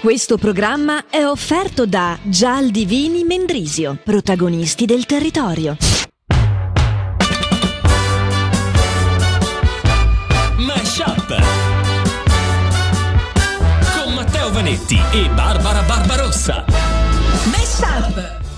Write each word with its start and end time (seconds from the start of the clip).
Questo 0.00 0.38
programma 0.38 1.04
è 1.10 1.24
offerto 1.26 1.84
da 1.84 2.18
Gial 2.22 2.70
Divini 2.70 3.22
Mendrisio, 3.22 3.98
protagonisti 4.02 4.86
del 4.86 5.04
territorio. 5.04 5.76
Mashup 10.56 11.34
con 13.94 14.14
Matteo 14.14 14.50
Vanetti 14.52 14.98
e 15.12 15.28
Barbara 15.28 15.82
Barbarossa. 15.82 16.79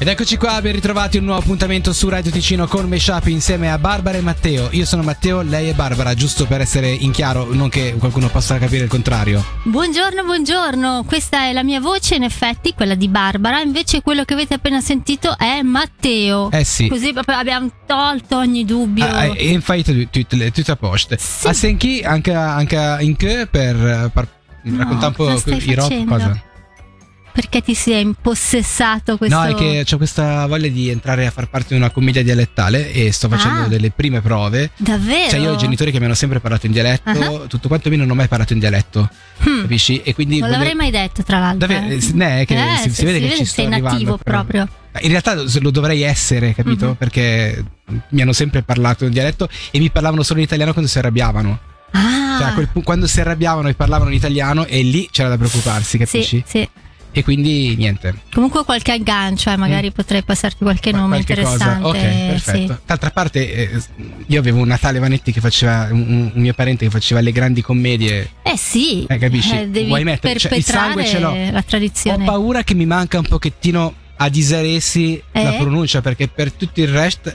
Ed 0.03 0.09
eccoci 0.09 0.37
qua, 0.37 0.61
ben 0.61 0.73
ritrovati 0.73 1.19
un 1.19 1.27
nuovo 1.27 1.39
appuntamento 1.39 1.93
su 1.93 2.09
Radio 2.09 2.33
Ticino 2.33 2.67
con 2.67 2.89
Meshup 2.89 3.25
insieme 3.29 3.71
a 3.71 3.79
Barbara 3.79 4.19
e 4.19 4.21
Matteo. 4.21 4.69
Io 4.73 4.85
sono 4.85 5.05
Matteo, 5.05 5.43
lei 5.43 5.69
è 5.69 5.75
Barbara, 5.75 6.13
giusto 6.15 6.45
per 6.45 6.61
essere 6.61 6.91
in 6.91 7.13
chiaro, 7.13 7.55
non 7.55 7.69
che 7.69 7.95
qualcuno 7.97 8.27
possa 8.27 8.59
capire 8.59 8.83
il 8.83 8.91
contrario. 8.91 9.45
Buongiorno, 9.63 10.25
buongiorno. 10.25 11.05
Questa 11.07 11.45
è 11.45 11.53
la 11.53 11.63
mia 11.63 11.79
voce, 11.79 12.17
in 12.17 12.25
effetti, 12.25 12.75
quella 12.75 12.97
di 12.97 13.07
Barbara. 13.07 13.61
Invece 13.61 14.03
quello 14.03 14.25
che 14.25 14.35
avete 14.35 14.55
appena 14.55 14.81
sentito 14.81 15.39
è 15.39 15.63
Matteo. 15.63 16.51
Eh 16.51 16.65
sì. 16.65 16.89
Così 16.89 17.13
proprio 17.13 17.37
abbiamo 17.37 17.71
tolto 17.87 18.39
ogni 18.39 18.65
dubbio. 18.65 19.07
Ah, 19.07 19.27
e 19.27 19.51
infatti 19.51 20.09
tutto, 20.11 20.37
tutto 20.51 20.73
a 20.73 20.77
posto. 20.77 21.15
Sì. 21.17 21.47
A 21.47 21.53
Senchi 21.53 22.01
anche, 22.01 22.35
anche 22.35 22.97
in 23.03 23.15
che 23.15 23.47
per, 23.49 24.11
per 24.13 24.29
No, 24.65 24.79
raccontare 24.79 25.15
un 25.17 25.43
po' 25.43 25.55
i 25.55 25.75
rock? 25.75 26.51
Perché 27.33 27.63
ti 27.63 27.75
sei 27.75 28.03
impossessato 28.03 29.17
questo 29.17 29.37
No, 29.37 29.45
è 29.45 29.55
che 29.55 29.85
ho 29.91 29.97
questa 29.97 30.47
voglia 30.47 30.69
di 30.69 30.91
entrare 30.91 31.27
a 31.27 31.31
far 31.31 31.49
parte 31.49 31.69
di 31.71 31.77
una 31.77 31.91
commedia 31.91 32.23
dialettale 32.23 32.93
e 32.93 33.11
sto 33.13 33.29
facendo 33.29 33.63
Ah. 33.63 33.69
delle 33.69 33.91
prime 33.91 34.21
prove. 34.21 34.71
Davvero? 34.77 35.31
Cioè, 35.31 35.41
io 35.41 35.51
ho 35.51 35.55
i 35.55 35.59
genitori 35.59 35.91
che 35.91 35.99
mi 35.99 36.05
hanno 36.05 36.15
sempre 36.15 36.41
parlato 36.41 36.67
in 36.67 36.73
dialetto, 36.73 37.11
Ah. 37.11 37.47
tutto 37.47 37.69
quanto 37.69 37.89
io 37.89 37.97
non 37.97 38.11
ho 38.11 38.15
mai 38.15 38.29
parlato 38.29 38.53
in 38.53 38.59
dialetto, 38.59 39.09
Hmm. 39.49 39.63
capisci? 39.63 40.03
E 40.03 40.15
quindi 40.15 40.39
Non 40.41 40.49
voglio- 40.49 40.59
l'avrei 40.61 40.77
mai 40.77 40.91
detto, 40.91 41.23
tra 41.23 41.39
l'altro. 41.39 41.67
Davvero, 41.67 41.87
eh. 41.93 41.97
eh, 41.97 42.11
ne, 42.13 42.41
è 42.43 42.45
che 42.47 42.55
Eh, 42.55 42.77
si, 42.83 42.91
si 42.91 43.05
vede 43.05 43.19
che 43.21 43.31
ci 43.31 43.37
che 43.39 43.45
sto 43.47 43.55
sei 43.63 43.69
nativo 43.69 44.19
proprio. 44.23 44.69
In 45.01 45.09
realtà 45.09 45.35
lo 45.35 45.71
dovrei 45.71 46.03
essere, 46.03 46.53
capito? 46.55 46.89
Mhm. 46.89 46.95
Perché 46.97 47.65
mi 48.11 48.21
hanno 48.21 48.35
sempre 48.35 48.63
parlato 48.63 49.07
in 49.07 49.11
dialetto 49.11 49.49
e 49.71 49.79
mi 49.79 49.91
parlavano 49.91 50.23
solo 50.23 50.41
in 50.41 50.45
italiano 50.45 50.73
quando 50.73 50.91
si 50.91 50.99
arrabbiavano. 50.99 51.59
Ah, 51.93 52.37
Cioè, 52.39 52.49
a 52.49 52.53
quel 52.55 52.69
pu- 52.69 52.83
quando 52.83 53.07
si 53.07 53.21
arrabbiavano 53.21 53.69
e 53.69 53.75
parlavano 53.75 54.11
in 54.11 54.17
italiano 54.17 54.65
e 54.67 54.83
lì 54.83 55.09
c'era 55.11 55.29
da 55.31 55.37
preoccuparsi, 55.37 55.99
capisci? 55.99 56.43
sì, 56.47 56.59
sì. 56.61 56.69
E 57.15 57.23
quindi 57.23 57.75
niente. 57.77 58.15
Comunque 58.33 58.65
qualche 58.65 58.93
aggancio, 58.93 59.51
eh, 59.51 59.57
magari 59.57 59.91
potrei 59.91 60.23
passarti 60.23 60.63
qualche 60.65 60.93
nome 60.93 61.19
Mm. 61.19 61.23
Qualche 61.25 61.43
cosa. 61.43 61.53
interessante. 61.77 61.87
Ok, 61.87 62.27
perfetto. 62.31 62.73
sì. 62.73 62.81
D'altra 62.87 63.11
parte, 63.11 63.53
eh, 63.55 63.83
io 64.27 64.39
avevo 64.41 64.61
un 64.61 64.67
Natale 64.69 64.99
Vanetti 64.99 65.31
che 65.33 65.41
faceva, 65.41 65.89
un, 65.91 66.31
un 66.35 66.41
mio 66.41 66.55
parente 66.55 66.87
che 66.87 66.91
faceva 66.91 67.21
le 67.21 67.33
grandi 67.33 67.61
commedie. 67.61 68.31
Eh 68.43 68.57
sì, 68.57 69.05
Eh, 69.07 69.19
capisci? 69.19 69.55
eh, 69.59 69.69
devi 69.69 69.89
Vuoi 69.89 70.05
mettere- 70.05 70.39
cioè, 70.39 70.55
il 70.55 70.65
sangue 70.65 71.05
ce 71.05 71.19
l'ho. 71.19 71.35
la 71.51 71.63
tradizione. 71.63 72.23
Ho 72.23 72.27
paura 72.27 72.63
che 72.65 72.75
mi 72.75 72.87
manca 72.87 73.19
un 73.19 73.27
pochettino 73.27 73.95
a 74.23 74.29
disaressi 74.29 75.21
Eh? 75.33 75.43
la 75.43 75.53
pronuncia 75.53 76.01
perché 76.01 76.29
per 76.29 76.53
tutto 76.53 76.81
il 76.81 76.89
resto 76.89 77.33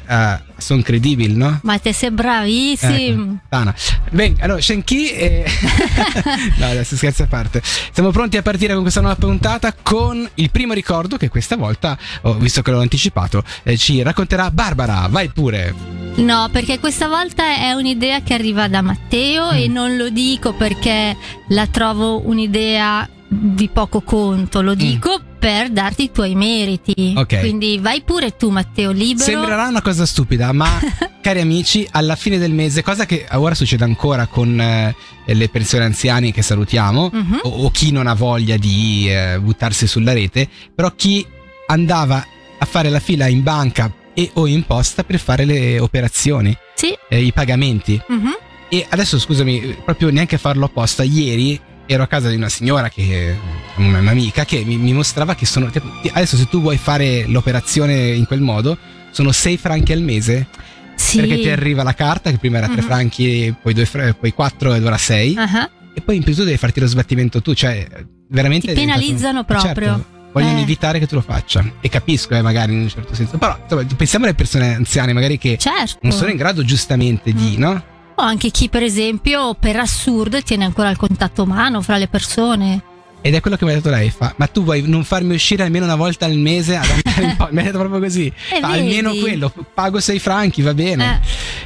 sono 0.58 0.82
credibili, 0.82 1.36
no? 1.36 1.60
Ma 1.64 1.78
te 1.80 1.92
sei 1.94 2.12
bravissimo. 2.12 3.40
Ecco. 3.50 3.74
Bene, 4.12 4.36
allora, 4.40 4.62
Shenki 4.62 5.10
e... 5.12 5.46
no, 6.58 6.66
adesso 6.66 6.96
scherzi 6.96 7.24
a 7.24 7.28
parte. 7.28 7.62
Siamo 7.92 8.12
pronti 8.12 8.38
a 8.38 8.42
partire 8.42 8.74
con 8.74 8.82
questa 8.82 9.02
nuova 9.02 9.16
puntata 9.16 9.74
con 9.82 10.28
il 10.36 10.50
primo 10.50 10.74
ricordo 10.74 11.18
che 11.18 11.30
questa 11.30 11.56
volta, 11.58 11.98
oh, 12.22 12.36
visto 12.36 12.62
che 12.62 12.72
l'ho 12.72 12.80
anticipato, 12.80 13.44
eh, 13.64 13.78
ci 13.78 14.02
racconterà 14.02 14.50
Barbara. 14.52 15.08
Vai 15.10 15.30
pure. 15.30 15.74
No, 16.16 16.50
perché 16.52 16.80
questa 16.80 17.08
volta 17.08 17.58
è 17.58 17.74
un'idea 17.74 18.22
che 18.22 18.34
arriva 18.34 18.68
da 18.68 18.82
Matteo 18.82 19.52
Mm. 19.52 19.56
e 19.58 19.68
non 19.68 19.98
lo 19.98 20.10
dico 20.10 20.54
perché 20.54 21.16
la 21.50 21.68
trovo 21.68 22.26
un'idea 22.28 23.08
di 23.28 23.70
poco 23.72 24.02
conto, 24.02 24.62
lo 24.62 24.74
dico 24.74 25.20
per 25.38 25.70
darti 25.70 26.04
i 26.04 26.12
tuoi 26.12 26.36
meriti. 26.36 27.14
Ok. 27.16 27.40
Quindi 27.40 27.78
vai 27.80 28.02
pure 28.02 28.36
tu, 28.36 28.50
Matteo, 28.50 28.92
libero. 28.92 29.24
Sembrerà 29.26 29.68
una 29.68 29.82
cosa 29.82 30.06
stupida, 30.06 30.52
ma 30.52 30.68
cari 31.22 31.40
amici, 31.42 31.88
alla 31.92 32.16
fine 32.16 32.38
del 32.38 32.52
mese, 32.54 32.82
cosa 32.84 33.06
che 33.06 33.26
ora 33.34 33.54
succede 33.56 33.84
ancora 33.84 34.26
con 34.28 34.60
eh, 34.60 34.96
le 35.26 35.50
persone 35.50 35.84
anziane 35.86 36.32
che 36.32 36.42
salutiamo, 36.42 37.10
Mhm. 37.14 37.40
o, 37.44 37.50
o 37.66 37.72
chi 37.72 37.92
non 37.92 38.08
ha 38.08 38.14
voglia 38.14 38.58
di 38.58 39.06
eh, 39.10 39.40
buttarsi 39.40 39.88
sulla 39.88 40.14
rete, 40.14 40.48
però 40.74 40.92
chi 40.96 41.26
andava 41.68 42.26
a 42.60 42.66
fare 42.66 42.90
la 42.90 43.00
fila 43.00 43.28
in 43.28 43.44
banca 43.44 43.92
e 44.14 44.32
o 44.34 44.48
in 44.48 44.64
posta 44.64 45.04
per 45.04 45.20
fare 45.20 45.46
le 45.46 45.80
operazioni, 45.80 46.56
Sì. 46.76 46.96
eh, 47.10 47.22
i 47.24 47.32
pagamenti. 47.32 48.02
mhm. 48.08 48.36
E 48.70 48.86
adesso 48.90 49.18
scusami, 49.18 49.78
proprio 49.86 50.10
neanche 50.10 50.36
a 50.36 50.40
farlo 50.40 50.66
apposta, 50.66 51.02
ieri 51.04 51.58
ero 51.88 52.04
a 52.04 52.08
casa 52.08 52.30
di 52.30 52.36
una 52.36 52.50
signora 52.50 52.90
che 52.90 53.36
una 53.78 54.02
mia 54.02 54.12
amica 54.12 54.46
che 54.46 54.64
mi, 54.66 54.78
mi 54.78 54.94
mostrava 54.94 55.34
che 55.36 55.46
sono 55.46 55.70
tipo, 55.70 55.88
ti- 56.02 56.10
adesso 56.14 56.36
se 56.38 56.48
tu 56.50 56.62
vuoi 56.62 56.78
fare 56.78 57.26
l'operazione 57.28 58.10
in 58.12 58.26
quel 58.26 58.42
modo 58.42 58.78
sono 59.12 59.32
6 59.32 59.58
franchi 59.58 59.92
al 59.94 60.02
mese 60.02 60.48
Sì. 60.96 61.18
perché 61.20 61.38
ti 61.38 61.50
arriva 61.50 61.84
la 61.84 61.94
carta 61.94 62.30
che 62.30 62.38
prima 62.38 62.58
era 62.58 62.68
3 62.68 62.82
Mhm. 62.82 62.88
franchi 62.88 63.56
poi, 63.62 63.74
due 63.74 63.86
fra- 63.86 64.14
poi 64.14 64.34
4 64.34 64.74
ed 64.74 64.84
ora 64.86 64.98
6 64.98 65.36
Ah, 65.38 65.70
e 65.94 66.02
poi 66.02 66.18
in 66.18 66.24
più 66.24 66.36
tu 66.36 66.44
devi 66.44 66.58
farti 66.58 66.80
lo 66.80 66.88
sbattimento 66.88 67.42
tu 67.42 67.54
cioè 67.54 67.88
veramente 68.30 68.68
Ti 68.68 68.72
è 68.74 68.76
diventato- 68.76 69.00
penalizzano 69.00 69.44
proprio. 69.46 69.74
Certo, 69.74 70.06
vogliono 70.34 70.58
Eh. 70.60 70.62
evitare 70.62 71.00
che 71.00 71.08
tu 71.08 71.16
lo 71.16 71.22
faccia 71.22 71.64
e 71.80 71.88
capisco 71.90 72.36
eh, 72.36 72.42
magari 72.42 72.74
in 72.74 72.82
un 72.82 72.90
certo 72.90 73.16
senso 73.16 73.38
però 73.38 73.58
insomma, 73.64 73.86
pensiamo 73.96 74.26
alle 74.26 74.34
persone 74.36 74.76
anziane 74.76 75.14
magari 75.14 75.38
che 75.38 75.58
Certo. 75.58 76.00
non 76.02 76.12
sono 76.12 76.30
in 76.32 76.36
grado 76.38 76.64
giustamente 76.64 77.32
di 77.32 77.56
Mm. 77.58 77.60
no? 77.60 77.84
O 78.20 78.24
anche 78.24 78.50
chi, 78.50 78.68
per 78.68 78.82
esempio, 78.82 79.54
per 79.54 79.76
assurdo 79.76 80.42
tiene 80.42 80.66
ancora 80.66 80.90
il 80.90 80.98
contatto 80.98 81.44
umano 81.44 81.82
fra 81.82 81.98
le 81.98 82.08
persone. 82.08 82.82
Ed 83.22 83.36
è 83.36 83.42
quello 83.42 83.58
che 83.58 83.66
mi 83.66 83.72
ha 83.72 83.76
detto 83.76 83.90
lei, 83.90 84.10
fa, 84.10 84.34
ma 84.38 84.48
tu 84.48 84.64
vuoi 84.64 84.84
non 84.88 85.04
farmi 85.04 85.36
uscire 85.36 85.62
almeno 85.62 85.86
una 85.86 85.96
volta 85.96 86.26
al 86.26 86.36
mese 86.36 86.78
ad 86.78 86.86
andare 86.90 87.26
in 87.32 87.36
po-" 87.38 87.50
Mi 87.52 87.60
ha 87.60 87.64
detto 87.64 87.78
proprio 87.78 88.00
così. 88.00 88.26
Eh, 88.26 88.60
Fa, 88.60 88.70
almeno 88.70 89.14
quello, 89.14 89.54
pago 89.72 90.00
6 90.00 90.18
franchi, 90.18 90.64
va 90.64 90.74
bene. 90.74 91.22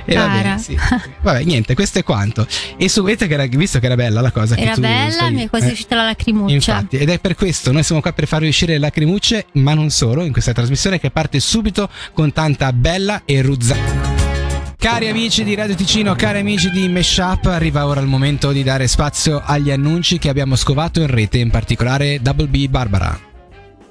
Eh, 0.06 0.14
e 0.14 0.18
va 0.18 0.28
bene, 0.28 0.58
sì. 0.60 0.78
Vabbè, 1.22 1.44
niente, 1.44 1.74
questo 1.74 2.00
è 2.00 2.04
quanto. 2.04 2.46
E 2.76 2.90
su 2.90 3.02
vedete 3.02 3.28
che 3.28 3.34
era, 3.36 3.46
visto 3.46 3.80
che 3.80 3.86
era 3.86 3.96
bella 3.96 4.20
la 4.20 4.32
cosa 4.32 4.58
Era 4.58 4.76
bella, 4.76 5.10
stai- 5.12 5.34
mi 5.34 5.44
è 5.44 5.50
quasi 5.50 5.70
eh, 5.70 5.72
uscita 5.72 5.96
la 5.96 6.04
lacrimuccia. 6.04 6.54
Infatti, 6.54 6.98
ed 6.98 7.10
è 7.10 7.20
per 7.20 7.36
questo, 7.36 7.72
noi 7.72 7.84
siamo 7.84 8.02
qua 8.02 8.12
per 8.12 8.28
farvi 8.28 8.50
uscire 8.50 8.74
le 8.74 8.80
lacrimucce, 8.80 9.46
ma 9.54 9.74
non 9.74 9.90
solo, 9.90 10.26
in 10.26 10.34
questa 10.34 10.52
trasmissione 10.52 11.00
che 11.00 11.12
parte 11.12 11.40
subito 11.40 11.90
con 12.14 12.34
tanta 12.34 12.74
bella 12.74 13.22
e 13.24 13.42
ruzza. 13.42 14.11
Cari 14.82 15.10
amici 15.10 15.44
di 15.44 15.54
Radio 15.54 15.76
Ticino, 15.76 16.16
cari 16.16 16.40
amici 16.40 16.72
di 16.72 16.90
Meshup, 16.90 17.46
arriva 17.46 17.86
ora 17.86 18.02
il 18.02 18.08
momento 18.08 18.52
di 18.52 18.64
dare 18.64 18.88
spazio 18.88 19.40
agli 19.46 19.70
annunci 19.70 20.18
che 20.18 20.28
abbiamo 20.28 20.56
scovato 20.56 21.00
in 21.02 21.06
rete, 21.06 21.38
in 21.38 21.52
particolare 21.52 22.20
Double 22.20 22.48
B 22.48 22.68
Barbara. 22.68 23.16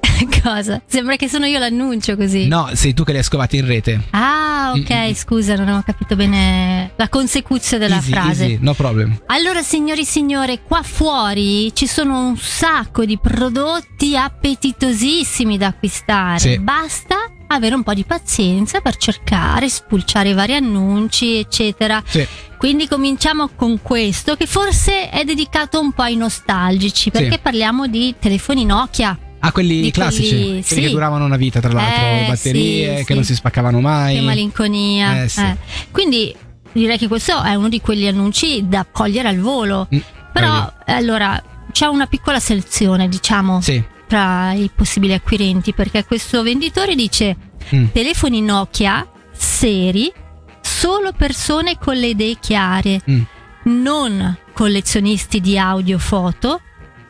Cosa? 0.42 0.82
Sembra 0.84 1.14
che 1.14 1.28
sono 1.28 1.46
io 1.46 1.60
l'annuncio 1.60 2.16
così. 2.16 2.48
No, 2.48 2.70
sei 2.72 2.92
tu 2.92 3.04
che 3.04 3.12
li 3.12 3.18
hai 3.18 3.22
scovati 3.24 3.58
in 3.58 3.66
rete. 3.66 4.02
Ah, 4.10 4.72
ok, 4.74 4.90
Mm-mm. 4.90 5.14
scusa, 5.14 5.54
non 5.54 5.68
ho 5.68 5.82
capito 5.86 6.16
bene 6.16 6.90
la 6.96 7.08
consecuzione 7.08 7.84
della 7.84 8.00
easy, 8.00 8.10
frase. 8.10 8.42
easy, 8.42 8.58
no 8.60 8.74
problem. 8.74 9.16
Allora, 9.26 9.62
signori 9.62 10.00
e 10.00 10.06
signore, 10.06 10.62
qua 10.64 10.82
fuori 10.82 11.72
ci 11.72 11.86
sono 11.86 12.18
un 12.26 12.36
sacco 12.36 13.04
di 13.04 13.16
prodotti 13.16 14.16
appetitosissimi 14.16 15.56
da 15.56 15.68
acquistare. 15.68 16.38
Sì. 16.40 16.58
Basta 16.58 17.29
avere 17.54 17.74
un 17.74 17.82
po' 17.82 17.94
di 17.94 18.04
pazienza 18.04 18.80
per 18.80 18.96
cercare, 18.96 19.68
spulciare 19.68 20.30
i 20.30 20.34
vari 20.34 20.54
annunci, 20.54 21.36
eccetera. 21.36 22.02
Sì. 22.06 22.26
Quindi 22.56 22.86
cominciamo 22.88 23.48
con 23.56 23.80
questo 23.82 24.36
che 24.36 24.46
forse 24.46 25.08
è 25.10 25.24
dedicato 25.24 25.80
un 25.80 25.92
po' 25.92 26.02
ai 26.02 26.16
nostalgici, 26.16 27.10
perché 27.10 27.32
Sì. 27.32 27.38
parliamo 27.40 27.86
di 27.86 28.14
telefoni 28.18 28.64
Nokia. 28.64 29.18
Ah, 29.42 29.52
quelli 29.52 29.80
Di 29.80 29.90
classici, 29.90 30.28
quelli- 30.28 30.44
quelli 30.44 30.62
sì. 30.62 30.80
che 30.80 30.90
duravano 30.90 31.24
una 31.24 31.36
vita, 31.36 31.60
tra 31.60 31.72
l'altro, 31.72 32.04
Eh, 32.04 32.20
le 32.20 32.26
batterie 32.28 32.88
sì, 32.90 32.96
che 32.98 33.04
sì. 33.06 33.14
non 33.14 33.24
si 33.24 33.34
spaccavano 33.34 33.80
mai. 33.80 34.16
Che 34.16 34.20
malinconia. 34.20 35.22
Eh, 35.22 35.30
eh. 35.34 35.56
Quindi 35.90 36.34
direi 36.72 36.98
che 36.98 37.08
questo 37.08 37.42
è 37.42 37.54
uno 37.54 37.70
di 37.70 37.80
quegli 37.80 38.06
annunci 38.06 38.68
da 38.68 38.86
cogliere 38.90 39.28
al 39.28 39.38
volo. 39.38 39.88
Mm, 39.94 39.98
Però 40.32 40.70
allora 40.86 41.42
c'è 41.72 41.86
una 41.86 42.06
piccola 42.06 42.38
selezione, 42.38 43.08
diciamo, 43.08 43.60
Sì. 43.62 43.82
Tra 44.10 44.50
i 44.54 44.68
possibili 44.74 45.12
acquirenti, 45.12 45.72
perché 45.72 46.04
questo 46.04 46.42
venditore 46.42 46.96
dice 46.96 47.36
Mm. 47.72 47.86
telefoni 47.92 48.40
Nokia 48.42 49.06
seri, 49.30 50.12
solo 50.60 51.12
persone 51.12 51.78
con 51.78 51.94
le 51.94 52.08
idee 52.08 52.36
chiare, 52.40 53.00
Mm. 53.08 53.20
non 53.66 54.36
collezionisti 54.52 55.40
di 55.40 55.56
audio 55.56 55.98
foto, 55.98 56.60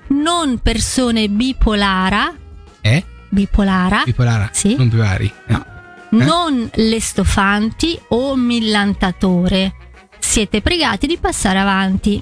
non 0.09 0.59
persone 0.59 1.29
bipolara, 1.31 2.35
Eh? 2.83 3.03
bipolara, 3.31 4.03
Bipolara? 4.05 4.51
Sì. 4.53 4.77
Non 4.77 4.89
bipolari. 4.91 5.33
No. 5.47 5.65
non 6.11 6.69
le 6.75 7.01
stofanti 7.01 7.99
o 8.09 8.37
millantatore. 8.37 9.75
Siete 10.19 10.61
pregati 10.61 11.07
di 11.07 11.17
passare 11.17 11.59
avanti. 11.61 12.21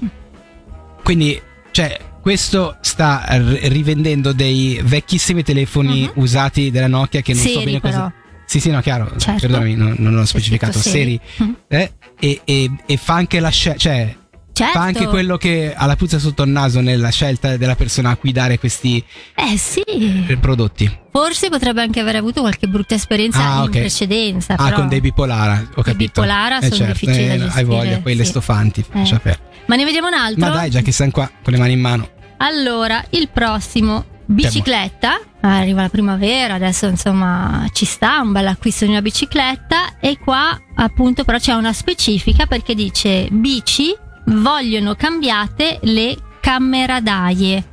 Quindi, 1.03 1.41
cioè, 1.71 1.99
questo 2.29 2.77
sta 2.81 3.25
rivendendo 3.27 4.33
dei 4.33 4.79
vecchissimi 4.83 5.41
telefoni 5.41 6.01
Mhm. 6.03 6.11
usati 6.21 6.69
della 6.69 6.85
Nokia 6.85 7.21
che 7.21 7.33
non 7.33 7.41
so 7.41 7.49
Seri, 7.49 7.63
bene 7.65 7.81
cosa. 7.81 7.95
però. 7.97 8.11
Sì, 8.45 8.59
sì, 8.59 8.69
no, 8.69 8.81
chiaro. 8.81 9.11
Certo. 9.17 9.39
Perdonami, 9.41 9.73
non, 9.73 9.95
non 9.97 10.15
ho 10.15 10.19
C'è 10.21 10.25
specificato. 10.27 10.77
Seri. 10.79 11.19
Mhm. 11.37 11.55
Eh? 11.67 11.91
E, 12.19 12.41
e- 12.45 12.69
e 12.85 12.97
fa 12.97 13.15
anche 13.15 13.39
la 13.39 13.49
scelta. 13.49 13.79
Cioè, 13.79 14.15
certo. 14.53 14.73
fa 14.77 14.81
anche 14.85 15.07
quello 15.07 15.37
che 15.37 15.73
ha 15.75 15.85
la 15.87 15.95
puzza 15.95 16.19
sotto 16.19 16.43
il 16.43 16.49
naso 16.51 16.81
nella 16.81 17.09
scelta 17.09 17.57
della 17.57 17.75
persona 17.75 18.11
a 18.11 18.15
cui 18.15 18.31
dare 18.31 18.59
questi 18.59 19.03
Eh 19.35 19.57
sì. 19.57 19.81
eh, 20.27 20.37
prodotti. 20.37 20.87
Forse 21.11 21.49
potrebbe 21.49 21.81
anche 21.81 21.99
aver 21.99 22.17
avuto 22.17 22.41
qualche 22.41 22.67
brutta 22.67 22.93
esperienza 22.93 23.39
Ah, 23.55 23.63
in 23.63 23.71
precedenza. 23.71 24.53
Ah, 24.55 24.71
con 24.73 24.87
dei 24.87 25.01
bipolara, 25.01 25.67
ho 25.75 25.81
capito. 25.81 26.21
bipolara 26.21 26.59
eh, 26.59 26.65
sono 26.67 26.75
certo, 26.75 27.05
difficili 27.05 27.25
da 27.27 27.33
eh, 27.33 27.37
Hai 27.37 27.39
gestire, 27.47 27.63
voglia, 27.65 27.99
poi 28.01 28.15
le 28.15 28.23
sì. 28.23 28.29
stofanti, 28.29 28.85
Eh. 28.93 29.37
Ma 29.65 29.75
ne 29.75 29.83
vediamo 29.83 30.07
un 30.07 30.13
altro? 30.13 30.39
Ma 30.41 30.49
dai, 30.49 30.69
già 30.69 30.81
che 30.81 30.91
siamo 30.91 31.09
qua 31.11 31.27
con 31.43 31.53
le 31.53 31.59
mani 31.59 31.73
in 31.73 31.79
mano. 31.79 32.09
Allora, 32.41 33.03
il 33.11 33.29
prossimo, 33.29 34.05
bicicletta. 34.25 35.19
Arriva 35.41 35.81
la 35.83 35.89
primavera, 35.89 36.55
adesso 36.55 36.85
insomma 36.87 37.65
ci 37.71 37.85
sta 37.85 38.19
un 38.21 38.33
bel 38.33 38.47
acquisto 38.47 38.83
di 38.83 38.91
una 38.91 39.01
bicicletta 39.01 39.99
e 39.99 40.17
qua 40.19 40.59
appunto 40.75 41.23
però 41.23 41.37
c'è 41.37 41.53
una 41.53 41.71
specifica 41.71 42.45
perché 42.45 42.75
dice 42.75 43.27
bici 43.31 43.95
vogliono 44.25 44.95
cambiate 44.95 45.79
le 45.83 46.17
cameradaie. 46.41 47.63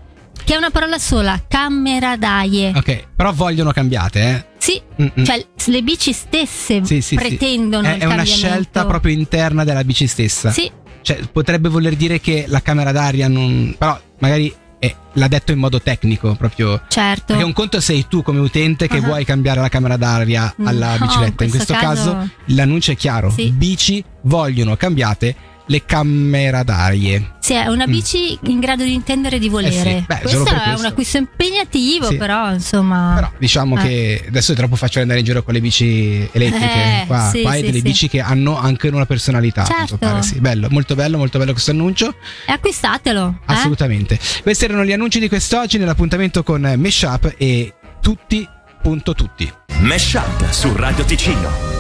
Che 0.45 0.55
è 0.55 0.57
una 0.57 0.71
parola 0.71 0.99
sola, 0.99 1.43
cameradaie. 1.49 2.73
Ok, 2.77 3.09
però 3.17 3.33
vogliono 3.33 3.73
cambiate, 3.73 4.21
eh. 4.23 4.45
Sì, 4.59 4.81
Mm-mm. 5.01 5.25
cioè 5.25 5.45
le 5.67 5.83
bici 5.83 6.13
stesse 6.13 6.85
Sì, 6.85 7.01
sì, 7.01 7.03
sì. 7.03 7.15
pretendono 7.17 7.87
È, 7.89 7.95
il 7.95 8.01
è 8.01 8.05
una 8.05 8.23
scelta 8.25 8.87
proprio 8.87 9.13
interna 9.13 9.65
della 9.65 9.83
bici 9.83 10.07
stessa. 10.07 10.51
Sì, 10.53 10.71
Cioè, 11.03 11.19
potrebbe 11.33 11.69
voler 11.69 11.97
dire 11.97 12.21
che 12.21 12.45
la 12.49 12.63
camera 12.63 12.93
d'aria 12.93 13.27
non. 13.29 13.75
Però 13.77 13.99
magari 14.19 14.55
eh, 14.79 14.95
l'ha 15.15 15.29
detto 15.29 15.53
in 15.53 15.59
modo 15.59 15.81
tecnico, 15.81 16.35
proprio. 16.35 16.83
certo. 16.89 17.25
Perché 17.29 17.43
un 17.43 17.53
conto 17.55 17.81
sei 17.81 18.07
tu 18.09 18.23
come 18.23 18.41
utente 18.41 18.89
che 18.89 18.99
Ah. 18.99 19.03
vuoi 19.03 19.25
cambiare 19.25 19.61
la 19.61 19.69
camera 19.71 19.97
d'aria 19.97 20.55
alla 20.65 20.97
No, 20.99 21.07
bicicletta. 21.07 21.45
in 21.45 21.51
In 21.51 21.57
questo 21.57 21.73
questo 21.73 21.75
caso, 21.75 22.13
caso- 22.13 22.31
l'annuncio 22.47 22.93
è 22.93 22.97
chiaro: 22.97 23.31
Sì. 23.31 23.51
bici 23.51 24.05
vogliono 24.23 24.77
cambiate 24.77 25.35
le 25.69 25.85
camera 25.85 26.63
d'arie. 26.63 27.35
Sì, 27.41 27.53
è 27.55 27.67
una 27.67 27.87
bici 27.87 28.37
in 28.45 28.59
grado 28.61 28.83
di 28.83 28.93
intendere 28.93 29.37
e 29.37 29.39
di 29.39 29.49
volere. 29.49 29.91
Mm. 29.93 29.97
Eh 29.97 29.99
sì, 30.01 30.05
beh, 30.07 30.19
questo 30.21 30.45
è 30.47 30.53
questo. 30.53 30.79
un 30.81 30.85
acquisto 30.87 31.17
impegnativo, 31.19 32.09
Sì. 32.09 32.17
però 32.17 32.53
insomma. 32.53 33.13
Però 33.15 33.33
diciamo 33.39 33.77
Ah. 33.77 33.83
che 33.83 34.25
adesso 34.29 34.53
è 34.53 34.55
troppo 34.57 34.75
facile 34.77 35.03
andare 35.03 35.21
in 35.21 35.25
giro 35.25 35.43
con 35.43 35.55
le 35.55 35.61
bici 35.61 36.29
elettriche. 36.33 37.03
Eh, 37.03 37.05
qua 37.07 37.29
sì, 37.33 37.43
qua 37.43 37.51
hai 37.53 37.63
delle 37.63 37.77
sì. 37.77 37.83
bici 37.83 38.09
che 38.09 38.21
hanno 38.21 38.59
anche 38.59 38.89
una 38.89 39.07
personalità. 39.07 39.65
Certo. 39.65 39.97
pare, 39.97 40.23
sì. 40.23 40.41
Bello, 40.41 40.69
molto 40.71 40.95
bello, 40.95 41.19
molto 41.19 41.39
bello 41.39 41.53
questo 41.53 41.71
annuncio. 41.71 42.15
E 42.47 42.53
acquistatelo. 42.53 43.39
eh? 43.41 43.53
Assolutamente. 43.53 44.19
Questi 44.43 44.65
erano 44.65 44.85
gli 44.85 44.93
annunci 44.93 45.21
di 45.21 45.29
quest'oggi 45.29 45.79
nell'appuntamento 45.79 46.43
con 46.43 46.75
Meshup 46.77 47.35
e 47.37 47.75
tutti, 48.01 48.49
punto 48.83 49.15
tutti. 49.15 49.53
Mesh 49.81 50.15
Up 50.15 50.51
su 50.51 50.75
Radio 50.75 51.05
Ticino. 51.05 51.76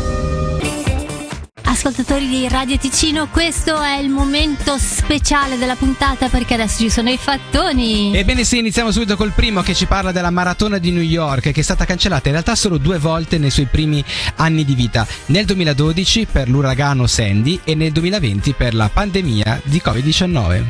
Ascoltatori 1.77 2.27
di 2.27 2.49
Radio 2.49 2.79
Ticino, 2.79 3.29
questo 3.29 3.79
è 3.79 3.99
il 3.99 4.09
momento 4.09 4.79
speciale 4.79 5.59
della 5.59 5.75
puntata 5.75 6.31
perché 6.31 6.55
adesso 6.55 6.79
ci 6.79 6.89
sono 6.89 7.11
i 7.11 7.19
fattoni. 7.19 8.17
Ebbene 8.17 8.45
sì, 8.45 8.59
iniziamo 8.59 8.91
subito 8.91 9.15
col 9.15 9.33
primo 9.33 9.61
che 9.61 9.75
ci 9.75 9.85
parla 9.85 10.11
della 10.11 10.31
maratona 10.31 10.79
di 10.79 10.91
New 10.91 11.03
York 11.03 11.53
che 11.53 11.61
è 11.61 11.63
stata 11.63 11.85
cancellata 11.85 12.29
in 12.29 12.33
realtà 12.33 12.55
solo 12.55 12.79
due 12.79 12.97
volte 12.99 13.37
nei 13.37 13.51
suoi 13.51 13.67
primi 13.67 14.03
anni 14.37 14.65
di 14.65 14.75
vita, 14.75 15.07
nel 15.27 15.45
2012 15.45 16.27
per 16.33 16.49
l'uragano 16.49 17.07
Sandy 17.07 17.61
e 17.63 17.75
nel 17.75 17.93
2020 17.93 18.55
per 18.55 18.75
la 18.75 18.89
pandemia 18.89 19.61
di 19.63 19.83
Covid-19. 19.85 20.65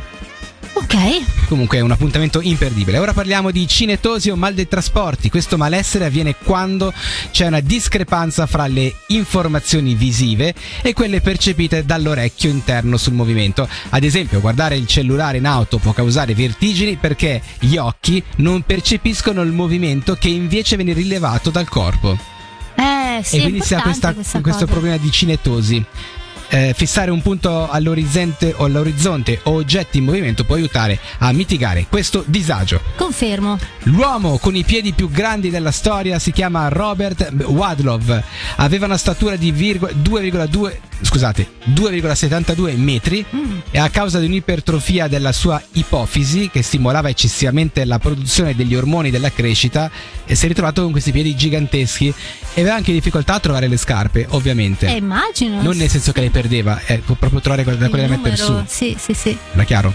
Ok, 0.86 1.46
Comunque 1.46 1.78
è 1.78 1.80
un 1.80 1.90
appuntamento 1.90 2.40
imperdibile. 2.40 2.98
Ora 2.98 3.12
parliamo 3.12 3.50
di 3.50 3.66
cinetosi 3.66 4.30
o 4.30 4.36
mal 4.36 4.54
dei 4.54 4.68
trasporti. 4.68 5.30
Questo 5.30 5.56
malessere 5.56 6.04
avviene 6.04 6.36
quando 6.36 6.92
c'è 7.32 7.46
una 7.46 7.58
discrepanza 7.58 8.46
fra 8.46 8.68
le 8.68 8.94
informazioni 9.08 9.94
visive 9.94 10.54
e 10.82 10.92
quelle 10.92 11.20
percepite 11.20 11.84
dall'orecchio 11.84 12.50
interno 12.50 12.96
sul 12.96 13.14
movimento. 13.14 13.68
Ad 13.90 14.04
esempio, 14.04 14.40
guardare 14.40 14.76
il 14.76 14.86
cellulare 14.86 15.38
in 15.38 15.46
auto 15.46 15.78
può 15.78 15.92
causare 15.92 16.34
vertigini 16.34 16.96
perché 16.96 17.42
gli 17.58 17.76
occhi 17.76 18.22
non 18.36 18.62
percepiscono 18.62 19.42
il 19.42 19.52
movimento 19.52 20.14
che 20.14 20.28
invece 20.28 20.76
viene 20.76 20.92
rilevato 20.92 21.50
dal 21.50 21.68
corpo. 21.68 22.16
eh 22.76 23.20
sì, 23.24 23.38
e 23.38 23.40
quindi 23.42 23.60
si 23.60 23.74
ha 23.74 23.82
questa 23.82 24.12
questo 24.12 24.40
cosa. 24.40 24.66
problema 24.66 24.96
di 24.96 25.10
cinetosi. 25.10 25.84
Eh, 26.48 26.75
fissare 26.76 27.10
un 27.10 27.22
punto 27.22 27.69
all'orizzonte 27.69 28.54
o 28.56 28.64
all'orizzonte 28.64 29.40
o 29.44 29.52
oggetti 29.52 29.98
in 29.98 30.04
movimento 30.04 30.44
può 30.44 30.54
aiutare 30.54 30.98
a 31.19 31.32
mitigare 31.32 31.87
questo 31.88 32.22
disagio. 32.26 32.81
Confermo. 32.96 33.58
L'uomo 33.84 34.38
con 34.38 34.54
i 34.54 34.64
piedi 34.64 34.93
più 34.93 35.10
grandi 35.10 35.50
della 35.50 35.72
storia 35.72 36.19
si 36.19 36.31
chiama 36.32 36.69
Robert 36.69 37.32
Wadlow. 37.44 38.00
Aveva 38.56 38.87
una 38.87 38.96
statura 38.96 39.37
di 39.37 39.50
virgo- 39.50 39.90
2,2 39.93 40.81
scusate, 41.00 41.48
2,72 41.75 42.76
metri 42.76 43.25
Mm. 43.34 43.58
e 43.70 43.78
a 43.78 43.88
causa 43.90 44.19
di 44.19 44.26
un'ipertrofia 44.26 45.08
della 45.08 45.32
sua 45.32 45.62
ipofisi 45.72 46.48
che 46.52 46.62
stimolava 46.62 47.08
eccessivamente 47.08 47.84
la 47.84 47.98
produzione 47.98 48.54
degli 48.54 48.75
ormoni 48.75 49.10
della 49.10 49.31
crescita 49.31 49.90
e 50.25 50.34
si 50.34 50.44
è 50.44 50.48
ritrovato 50.48 50.82
con 50.82 50.90
questi 50.93 51.12
piedi 51.12 51.34
giganteschi 51.34 52.12
e 52.54 52.60
aveva 52.60 52.76
anche 52.76 52.93
difficoltà 52.93 53.34
a 53.34 53.40
trovare 53.40 53.69
le 53.69 53.76
scarpe, 53.76 54.26
ovviamente. 54.31 54.87
Eh, 54.87 54.96
immagino. 54.96 55.62
non 55.62 55.76
nel 55.76 55.88
senso 55.88 56.12
che 56.12 56.20
le 56.20 56.31
perdeva, 56.31 56.81
eh, 56.87 56.98
può 56.98 57.14
proprio 57.14 57.40
trovare 57.40 57.62
quelle 57.62 57.78
da 57.78 57.88
quelle 57.88 58.06
da 58.06 58.16
mettere 58.16 58.37
su. 58.37 58.62
Sì, 58.66 58.96
sì, 58.98 59.12
sì. 59.14 59.37
Era 59.52 59.64
chiaro? 59.64 59.94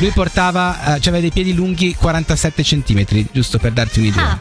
Lui 0.00 0.10
portava, 0.10 0.96
eh, 0.96 0.98
aveva 0.98 1.20
dei 1.20 1.30
piedi 1.30 1.54
lunghi 1.54 1.94
47 1.94 2.62
cm, 2.62 3.04
giusto 3.32 3.58
per 3.58 3.72
darti 3.72 4.00
un'idea. 4.00 4.30
Ah. 4.30 4.40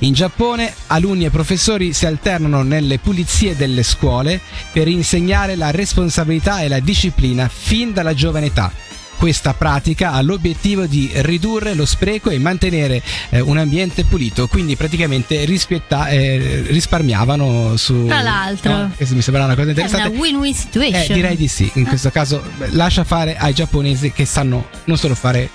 In 0.00 0.12
Giappone 0.12 0.72
alunni 0.88 1.24
e 1.24 1.30
professori 1.30 1.92
si 1.92 2.06
alternano 2.06 2.62
nelle 2.62 2.98
pulizie 2.98 3.56
delle 3.56 3.82
scuole 3.82 4.40
per 4.72 4.86
insegnare 4.86 5.56
la 5.56 5.72
responsabilità 5.72 6.60
e 6.60 6.68
la 6.68 6.78
disciplina 6.78 7.48
fin 7.52 7.92
dalla 7.92 8.14
giovane 8.14 8.46
età. 8.46 8.72
Questa 9.18 9.52
pratica 9.54 10.12
ha 10.12 10.22
l'obiettivo 10.22 10.86
di 10.86 11.10
ridurre 11.16 11.74
lo 11.74 11.84
spreco 11.84 12.30
e 12.30 12.38
mantenere 12.38 13.02
eh, 13.30 13.40
un 13.40 13.58
ambiente 13.58 14.04
pulito, 14.04 14.46
quindi 14.46 14.76
praticamente 14.76 15.44
rispietta- 15.44 16.06
eh, 16.08 16.64
risparmiavano 16.68 17.76
su... 17.76 18.06
Tra 18.06 18.20
l'altro. 18.20 18.70
No? 18.76 18.92
Questo 18.94 19.16
mi 19.16 19.22
sembra 19.22 19.44
una 19.46 19.56
cosa 19.56 19.70
È 19.70 19.72
una 19.72 19.80
interessante. 19.82 20.16
win-win 20.16 20.52
Eh, 20.52 20.56
situation. 20.56 21.14
direi 21.16 21.34
di 21.36 21.48
sì, 21.48 21.68
in 21.74 21.86
questo 21.86 22.10
caso 22.10 22.40
lascia 22.70 23.02
fare 23.02 23.36
ai 23.36 23.52
giapponesi 23.52 24.12
che 24.12 24.24
sanno 24.24 24.68
non 24.84 24.96
solo 24.96 25.16
fare 25.16 25.50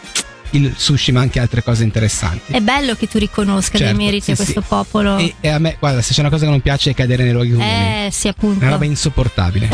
il 0.53 0.73
sushi 0.75 1.11
ma 1.11 1.21
anche 1.21 1.39
altre 1.39 1.63
cose 1.63 1.83
interessanti. 1.83 2.51
È 2.53 2.59
bello 2.61 2.95
che 2.95 3.07
tu 3.07 3.17
riconosca 3.17 3.77
dei 3.77 3.87
Certo, 3.87 4.01
meriti 4.03 4.23
sì, 4.25 4.31
a 4.31 4.35
questo 4.35 4.61
sì. 4.61 4.67
popolo. 4.67 5.17
E, 5.17 5.35
e 5.39 5.47
a 5.49 5.59
me, 5.59 5.75
guarda, 5.79 6.01
se 6.01 6.13
c'è 6.13 6.19
una 6.21 6.29
cosa 6.29 6.45
che 6.45 6.51
non 6.51 6.61
piace 6.61 6.91
è 6.91 6.93
cadere 6.93 7.23
nei 7.23 7.33
luoghi 7.33 7.51
comuni. 7.51 7.69
eh, 7.69 8.09
sì, 8.11 8.27
appunto. 8.27 8.59
È 8.59 8.63
una 8.63 8.71
roba 8.73 8.85
insopportabile. 8.85 9.69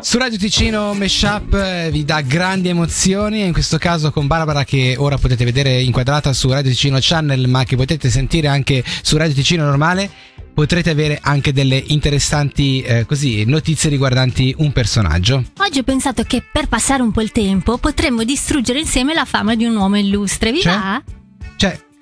Su 0.00 0.18
Radio 0.18 0.36
Ticino 0.36 0.92
Meshup 0.92 1.54
eh, 1.54 1.88
vi 1.90 2.04
dà 2.04 2.20
grandi 2.20 2.68
emozioni 2.68 3.40
e 3.42 3.46
in 3.46 3.54
questo 3.54 3.78
caso 3.78 4.10
con 4.10 4.26
Barbara 4.26 4.62
che 4.62 4.96
ora 4.98 5.16
potete 5.16 5.46
vedere 5.46 5.80
inquadrata 5.80 6.34
su 6.34 6.50
Radio 6.50 6.70
Ticino 6.70 6.98
Channel 7.00 7.48
ma 7.48 7.64
che 7.64 7.74
potete 7.74 8.10
sentire 8.10 8.48
anche 8.48 8.84
su 9.02 9.16
Radio 9.16 9.32
Ticino 9.32 9.64
normale 9.64 10.10
potrete 10.54 10.90
avere 10.90 11.18
anche 11.20 11.52
delle 11.52 11.82
interessanti 11.88 12.80
eh, 12.82 13.04
così, 13.04 13.44
notizie 13.44 13.90
riguardanti 13.90 14.54
un 14.58 14.72
personaggio. 14.72 15.44
Oggi 15.58 15.80
ho 15.80 15.82
pensato 15.82 16.22
che 16.22 16.42
per 16.50 16.68
passare 16.68 17.02
un 17.02 17.10
po' 17.10 17.20
il 17.20 17.32
tempo 17.32 17.76
potremmo 17.78 18.22
distruggere 18.24 18.78
insieme 18.78 19.12
la 19.12 19.24
fama 19.24 19.54
di 19.56 19.64
un 19.64 19.76
uomo 19.76 19.98
illustre. 19.98 20.52
Vi 20.52 20.60
Cioè? 20.60 20.72
va? 20.72 21.02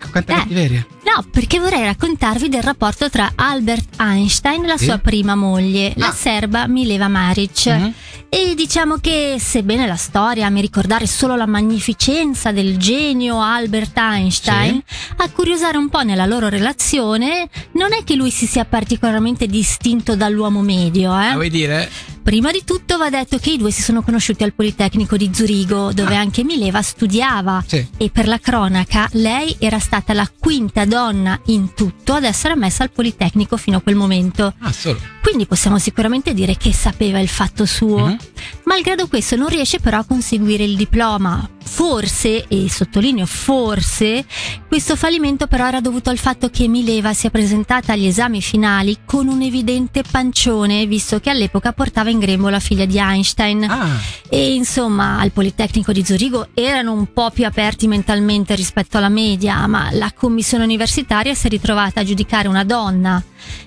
Cioè, 0.02 0.10
quanta 0.10 0.32
Eh. 0.32 0.36
cattiveria. 0.36 0.86
No, 1.04 1.24
perché 1.30 1.58
vorrei 1.58 1.82
raccontarvi 1.84 2.48
del 2.48 2.62
rapporto 2.62 3.10
tra 3.10 3.32
Albert 3.34 4.00
Einstein 4.00 4.64
e 4.64 4.66
la 4.68 4.76
Sì. 4.76 4.84
sua 4.86 4.98
prima 4.98 5.34
moglie, 5.34 5.92
la 5.96 6.08
Ah. 6.08 6.12
serba 6.12 6.66
Mileva 6.66 7.08
Maric. 7.08 7.66
Mhm. 7.66 7.92
E 8.30 8.54
diciamo 8.54 8.96
che, 8.96 9.36
sebbene 9.38 9.86
la 9.86 9.96
storia 9.96 10.48
mi 10.48 10.62
ricordare 10.62 11.06
solo 11.06 11.36
la 11.36 11.46
magnificenza 11.46 12.50
del 12.50 12.78
genio 12.78 13.42
Albert 13.42 13.96
Einstein, 13.98 14.82
a 15.16 15.28
curiosare 15.30 15.76
un 15.76 15.90
po' 15.90 16.00
nella 16.02 16.24
loro 16.24 16.48
relazione, 16.48 17.48
non 17.72 17.92
è 17.92 18.04
che 18.04 18.14
lui 18.14 18.30
si 18.30 18.46
sia 18.46 18.64
particolarmente 18.64 19.46
distinto 19.46 20.16
dall'uomo 20.16 20.62
medio, 20.62 21.12
eh? 21.18 21.26
Ah, 21.26 21.34
vuoi 21.34 21.50
dire? 21.50 21.90
Prima 22.22 22.52
di 22.52 22.62
tutto 22.64 22.98
va 22.98 23.10
detto 23.10 23.38
che 23.38 23.50
i 23.50 23.56
due 23.58 23.70
si 23.72 23.82
sono 23.82 24.00
conosciuti 24.02 24.44
al 24.44 24.52
Politecnico 24.54 25.16
di 25.16 25.30
Zurigo, 25.32 25.92
dove 25.92 26.14
Ah. 26.16 26.20
anche 26.20 26.44
Mileva 26.44 26.80
studiava. 26.80 27.62
Sì. 27.66 27.84
E 27.96 28.10
per 28.10 28.28
la 28.28 28.38
cronaca, 28.38 29.08
lei 29.12 29.54
era 29.58 29.78
stata 29.80 30.12
la 30.12 30.30
quinta 30.38 30.84
donna 30.84 31.38
in 31.46 31.74
tutto 31.74 32.14
ad 32.14 32.24
essere 32.24 32.54
ammessa 32.54 32.84
al 32.84 32.90
Politecnico 32.90 33.56
fino 33.56 33.78
a 33.78 33.80
quel 33.80 33.96
momento. 33.96 34.54
Ah, 34.60 34.72
solo. 34.72 35.00
Quindi 35.20 35.46
possiamo 35.46 35.78
sicuramente 35.78 36.32
dire 36.34 36.56
che 36.56 36.72
sapeva 36.72 37.18
il 37.18 37.28
fatto 37.28 37.64
suo. 37.66 38.06
Mhm. 38.06 38.18
Malgrado 38.64 39.06
questo 39.08 39.36
non 39.36 39.48
riesce 39.48 39.80
però 39.80 39.98
a 39.98 40.04
conseguire 40.04 40.64
il 40.64 40.76
diploma. 40.76 41.48
Forse, 41.64 42.46
e 42.48 42.68
sottolineo 42.68 43.24
forse, 43.24 44.24
questo 44.68 44.94
fallimento 44.96 45.46
però 45.46 45.66
era 45.66 45.80
dovuto 45.80 46.10
al 46.10 46.18
fatto 46.18 46.50
che 46.50 46.66
Mileva 46.68 47.14
si 47.14 47.28
è 47.28 47.30
presentata 47.30 47.92
agli 47.92 48.06
esami 48.06 48.42
finali 48.42 48.98
con 49.04 49.28
un 49.28 49.40
evidente 49.42 50.02
pancione, 50.08 50.86
visto 50.86 51.20
che 51.20 51.30
all'epoca 51.30 51.72
portava 51.72 52.10
in 52.12 52.18
grembo 52.20 52.48
la 52.48 52.60
figlia 52.60 52.84
di 52.84 52.98
Einstein. 52.98 53.64
Ah, 53.64 53.98
E 54.28 54.54
insomma, 54.54 55.18
al 55.18 55.30
Politecnico 55.32 55.92
di 55.92 56.04
Zurigo 56.04 56.48
erano 56.54 56.92
un 56.92 57.12
po' 57.12 57.30
più 57.30 57.44
aperti 57.44 57.86
mentalmente 57.88 58.54
rispetto 58.54 58.98
alla 58.98 59.08
media, 59.08 59.66
ma 59.66 59.88
la 59.92 60.12
commissione 60.14 60.64
universitaria 60.64 61.34
si 61.34 61.46
è 61.46 61.50
ritrovata 61.50 62.00
a 62.00 62.04
giudicare 62.04 62.48
una 62.48 62.64
donna 62.64 63.22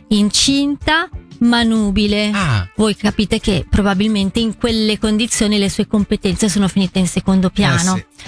incinta 0.10 1.10
manubile. 1.40 2.32
Ah, 2.34 2.68
Voi 2.76 2.96
capite 2.96 3.40
che 3.40 3.66
probabilmente 3.70 4.40
in 4.40 4.58
quelle 4.58 4.98
condizioni 4.98 5.58
le 5.58 5.70
sue 5.70 5.86
competenze 5.88 6.48
sono 6.50 6.68
finite 6.68 7.00
in 7.00 7.08
secondo 7.08 7.50
piano. 7.50 7.96
eh 7.96 8.06
sì. 8.18 8.24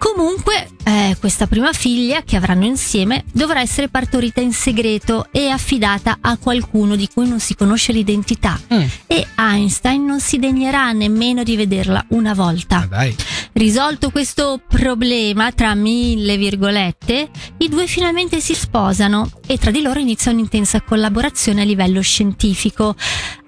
Comunque, 0.00 0.66
eh, 0.82 1.14
questa 1.20 1.46
prima 1.46 1.74
figlia 1.74 2.22
che 2.22 2.36
avranno 2.36 2.64
insieme 2.64 3.24
dovrà 3.30 3.60
essere 3.60 3.88
partorita 3.88 4.40
in 4.40 4.54
segreto 4.54 5.26
e 5.30 5.50
affidata 5.50 6.16
a 6.22 6.38
qualcuno 6.38 6.96
di 6.96 7.06
cui 7.12 7.28
non 7.28 7.38
si 7.38 7.54
conosce 7.54 7.92
l'identità. 7.92 8.58
Mm. 8.72 8.84
E 9.06 9.26
Einstein 9.36 10.02
non 10.02 10.18
si 10.18 10.38
degnerà 10.38 10.90
nemmeno 10.92 11.42
di 11.42 11.54
vederla 11.54 12.02
una 12.08 12.32
volta. 12.32 12.86
Dai. 12.88 13.14
Risolto 13.52 14.10
questo 14.10 14.60
problema, 14.66 15.50
tra 15.52 15.74
mille 15.74 16.36
virgolette, 16.36 17.28
i 17.58 17.68
due 17.68 17.86
finalmente 17.86 18.40
si 18.40 18.54
sposano 18.54 19.28
e 19.46 19.58
tra 19.58 19.70
di 19.70 19.82
loro 19.82 19.98
inizia 19.98 20.30
un'intensa 20.32 20.80
collaborazione 20.82 21.62
a 21.62 21.64
livello 21.64 22.00
scientifico. 22.00 22.94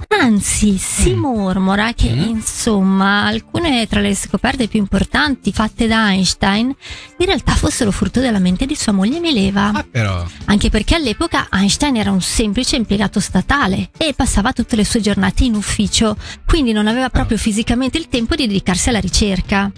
Anzi, 0.09 0.76
si 0.76 1.14
Mm. 1.14 1.18
mormora 1.18 1.92
che, 1.94 2.11
Mm. 2.12 2.28
insomma, 2.28 3.25
alcune 3.25 3.87
tra 3.87 4.00
le 4.00 4.14
scoperte 4.14 4.68
più 4.68 4.80
importanti 4.80 5.52
fatte 5.52 5.87
da 5.87 6.11
Einstein 6.11 6.66
in 6.66 7.26
realtà 7.26 7.52
fossero 7.52 7.90
frutto 7.90 8.21
della 8.21 8.38
mente 8.40 8.66
di 8.66 8.75
sua 8.75 8.92
moglie 8.92 9.21
Mileva. 9.21 9.71
Ah, 9.73 9.87
però. 9.88 10.26
Anche 10.47 10.68
perché 10.68 10.97
all'epoca 10.97 11.49
Einstein 11.50 11.97
era 11.97 12.11
un 12.11 12.21
semplice 12.21 12.76
impiegato 12.76 13.21
statale 13.21 13.90
e 13.97 14.12
passava 14.14 14.52
tutte 14.52 14.76
le 14.76 14.85
sue 14.85 15.00
giornate 15.00 15.44
in 15.44 15.54
ufficio, 15.54 16.16
quindi 16.44 16.73
non 16.73 16.88
aveva 16.88 17.09
proprio 17.09 17.38
fisicamente 17.38 17.97
il 17.97 18.09
tempo 18.09 18.35
di 18.35 18.47
dedicarsi 18.47 18.90
alla 18.90 19.00
ricerca. 19.00 19.71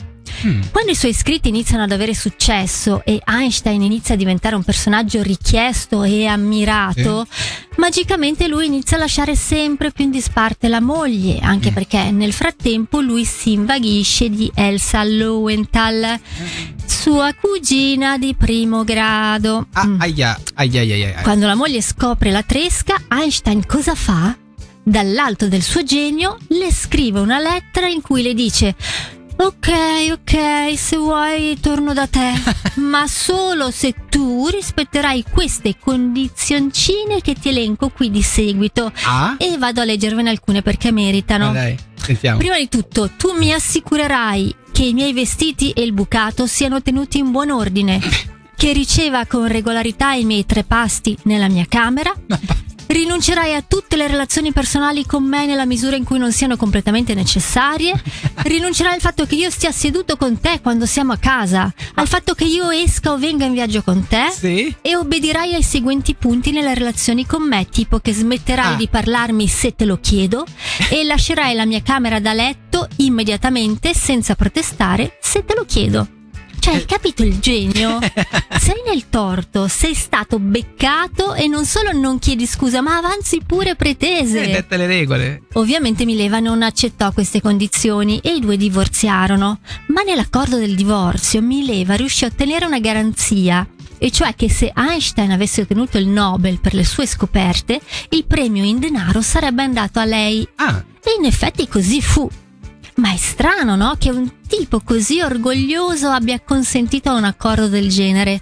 Mm. 0.47 0.61
Quando 0.73 0.91
i 0.91 0.95
suoi 0.95 1.13
scritti 1.15 1.49
iniziano 1.49 1.85
ad 1.85 1.93
avere 1.93 2.15
successo 2.15 3.03
e 3.05 3.21
Einstein 3.25 3.83
inizia 3.83 4.15
a 4.15 4.19
diventare 4.19 4.57
un 4.57 4.63
personaggio 4.63 5.23
richiesto 5.23 6.03
e 6.03 6.27
ammirato, 6.27 7.27
magicamente 7.77 8.49
lui 8.49 8.67
inizia 8.67 8.97
a 8.97 9.01
lasciare 9.01 9.37
sempre 9.37 9.91
più 9.93 10.05
in 10.05 10.11
disparte 10.11 10.69
la 10.69 10.81
moglie, 10.81 11.39
anche 11.41 11.71
Mm. 11.71 11.75
perché 11.75 12.11
nel 12.11 12.33
frattempo 12.33 13.01
lui 13.01 13.25
si 13.25 13.53
invaghisce 13.53 14.29
di 14.31 14.51
Elsa 14.55 15.03
Lowenthal, 15.05 16.19
sua 16.87 17.33
cugina 17.39 18.19
di 18.19 18.35
primo 18.35 18.85
grado. 18.85 19.67
Ah, 19.73 19.87
Mm. 19.87 20.01
aia, 20.01 20.41
aia, 20.55 20.81
aia. 20.81 21.21
Quando 21.23 21.47
la 21.47 21.55
moglie 21.55 21.81
scopre 21.83 22.31
la 22.31 22.43
tresca, 22.43 22.97
Einstein 23.09 23.65
cosa 23.67 23.95
fa? 23.95 24.37
Dall'alto 24.87 25.49
del 25.49 25.63
suo 25.63 25.83
genio 25.83 26.37
le 26.49 26.71
scrive 26.71 27.19
una 27.21 27.39
lettera 27.41 27.89
in 27.89 28.03
cui 28.03 28.21
le 28.23 28.35
dice 28.35 28.75
Ok, 29.37 29.69
ok, 30.13 30.79
se 30.79 30.97
vuoi 30.97 31.59
torno 31.61 31.93
da 31.93 32.07
te, 32.07 32.33
ma 32.81 33.07
solo 33.09 33.71
se 33.71 33.95
tu 34.09 34.47
rispetterai 34.49 35.25
queste 35.31 35.77
condizioncine 35.79 37.21
che 37.21 37.35
ti 37.35 37.49
elenco 37.49 37.89
qui 37.91 38.11
di 38.11 38.23
seguito. 38.23 38.93
Ah, 39.05 39.35
E 39.39 39.59
vado 39.59 39.81
a 39.81 39.85
leggervene 39.85 40.31
alcune 40.31 40.63
perché 40.63 40.93
meritano. 40.93 41.53
dai, 41.53 41.77
sentiamo. 41.97 42.39
Prima 42.39 42.57
di 42.59 42.69
tutto, 42.69 43.11
tu 43.17 43.33
mi 43.37 43.53
assicurerai 43.53 44.55
che 44.73 44.85
i 44.85 44.93
miei 44.95 45.13
vestiti 45.13 45.71
e 45.73 45.83
il 45.83 45.93
bucato 45.93 46.47
siano 46.47 46.81
tenuti 46.81 47.19
in 47.19 47.31
buon 47.33 47.51
ordine, 47.51 48.01
che 48.57 48.73
riceva 48.73 49.27
con 49.27 49.47
regolarità 49.49 50.13
i 50.15 50.25
miei 50.25 50.47
tre 50.47 50.63
pasti 50.65 51.17
nella 51.25 51.49
mia 51.49 51.67
camera, 51.69 52.13
rinuncerai 52.87 53.55
a 53.55 53.63
tutte 53.67 53.97
le 53.97 54.07
relazioni 54.07 54.53
personali 54.53 55.05
con 55.07 55.25
me 55.25 55.47
nella 55.47 55.65
misura 55.65 55.97
in 55.97 56.05
cui 56.05 56.19
non 56.19 56.33
siano 56.33 56.57
completamente 56.57 57.15
necessarie, 57.15 57.93
rinuncerai 58.37 58.95
al 58.95 59.01
fatto 59.01 59.27
che 59.27 59.35
io 59.35 59.51
stia 59.51 59.73
seduto 59.73 60.17
con 60.17 60.39
te 60.41 60.61
quando 60.63 60.87
siamo 60.87 61.13
a 61.13 61.17
casa, 61.17 61.73
al 61.95 62.07
fatto 62.09 62.35
che 62.35 62.45
io 62.45 62.71
esca 62.71 63.13
o 63.13 63.19
venga 63.19 63.45
in 63.45 63.53
viaggio 63.53 63.83
con 63.83 64.07
te, 64.07 64.31
Sì? 64.31 64.75
e 64.81 64.97
obbedirai 64.97 65.55
ai 65.55 65.63
seguenti 65.63 66.15
punti 66.15 66.51
nelle 66.51 66.75
relazioni 66.75 67.27
con 67.27 67.47
me, 67.47 67.67
tipo 67.69 67.99
che 68.01 68.13
smetterai 68.13 68.75
Ah. 68.75 68.77
di 68.77 68.89
parlarmi 68.89 69.47
se 69.49 69.75
te 69.75 69.85
lo 69.85 69.99
chiedo 70.01 70.45
e 70.91 71.05
lascerai 71.05 71.55
la 71.55 71.65
mia 71.67 71.83
camera 71.83 72.21
da 72.21 72.33
letto 72.33 72.89
immediatamente 72.97 73.95
senza 73.95 74.35
protestare 74.35 75.19
se 75.21 75.45
te 75.45 75.55
lo 75.55 75.65
chiedo. 75.65 76.14
Cioè, 76.65 76.77
hai 76.77 76.87
capito 76.87 77.23
il 77.23 77.41
genio? 77.41 77.99
Sei 78.59 78.81
nel 78.87 79.11
torto, 79.11 79.69
sei 79.69 79.93
stato 79.93 80.39
beccato 80.39 81.35
e 81.35 81.47
non 81.47 81.67
solo 81.67 81.93
non 81.93 82.19
chiedi 82.19 82.47
scusa, 82.47 82.81
ma 82.81 82.97
avanzi 82.97 83.43
pure 83.47 83.75
pretese. 83.77 84.47
dette 84.47 84.79
le 84.79 84.87
regole. 84.87 85.43
Ovviamente 85.55 86.07
Mileva 86.07 86.39
non 86.39 86.63
accettò 86.63 87.13
queste 87.13 87.43
condizioni 87.43 88.19
e 88.23 88.37
i 88.37 88.41
due 88.41 88.57
divorziarono, 88.57 89.59
ma 89.89 90.01
nell'accordo 90.01 90.57
del 90.57 90.75
divorzio 90.75 91.43
Mileva 91.43 91.97
riuscì 91.97 92.25
a 92.25 92.29
ottenere 92.29 92.65
una 92.65 92.79
garanzia, 92.81 93.69
e 93.99 94.11
cioè 94.11 94.35
che 94.35 94.49
se 94.49 94.73
Einstein 94.75 95.33
avesse 95.33 95.61
ottenuto 95.61 95.99
il 95.99 96.07
Nobel 96.09 96.61
per 96.61 96.73
le 96.73 96.85
sue 96.87 97.07
scoperte, 97.07 97.79
il 98.09 98.25
premio 98.25 98.65
in 98.65 98.79
denaro 98.79 99.21
sarebbe 99.21 99.63
andato 99.63 99.99
a 99.99 100.07
lei. 100.07 100.49
Ah, 100.55 100.83
E 101.03 101.17
in 101.19 101.27
effetti 101.27 101.69
così 101.69 102.01
fu. 102.01 102.27
Ma 102.97 103.13
è 103.13 103.17
strano, 103.17 103.75
no? 103.77 103.95
Che 103.99 104.11
un 104.11 104.31
tipo 104.47 104.81
così 104.81 105.21
orgoglioso 105.21 106.09
abbia 106.11 106.41
consentito 106.41 107.11
a 107.11 107.15
un 107.15 107.25
accordo 107.25 107.69
del 107.69 107.89
genere. 107.89 108.41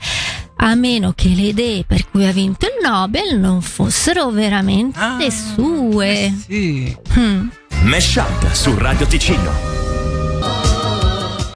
A 0.56 0.74
meno 0.74 1.12
che 1.14 1.28
le 1.30 1.42
idee 1.48 1.84
per 1.84 2.08
cui 2.10 2.26
ha 2.26 2.32
vinto 2.32 2.66
il 2.66 2.86
Nobel 2.88 3.38
non 3.38 3.62
fossero 3.62 4.30
veramente 4.30 4.98
Ah, 4.98 5.18
sue. 5.30 6.24
eh 6.26 6.34
sì. 6.46 6.96
Hmm. 7.18 7.48
Mesh 7.84 8.14
Up 8.16 8.52
su 8.52 8.76
Radio 8.76 9.06
Ticino. 9.06 9.50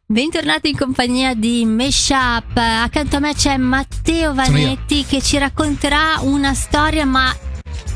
Bentornati 0.08 0.70
in 0.70 0.76
compagnia 0.76 1.34
di 1.34 1.64
Meshup. 1.66 2.56
Accanto 2.56 3.16
a 3.16 3.20
me 3.20 3.34
c'è 3.34 3.56
Matteo. 3.58 4.32
Vanetti 4.34 5.04
che 5.04 5.20
ci 5.20 5.36
racconterà 5.38 6.18
una 6.22 6.54
storia, 6.54 7.04
ma 7.04 7.32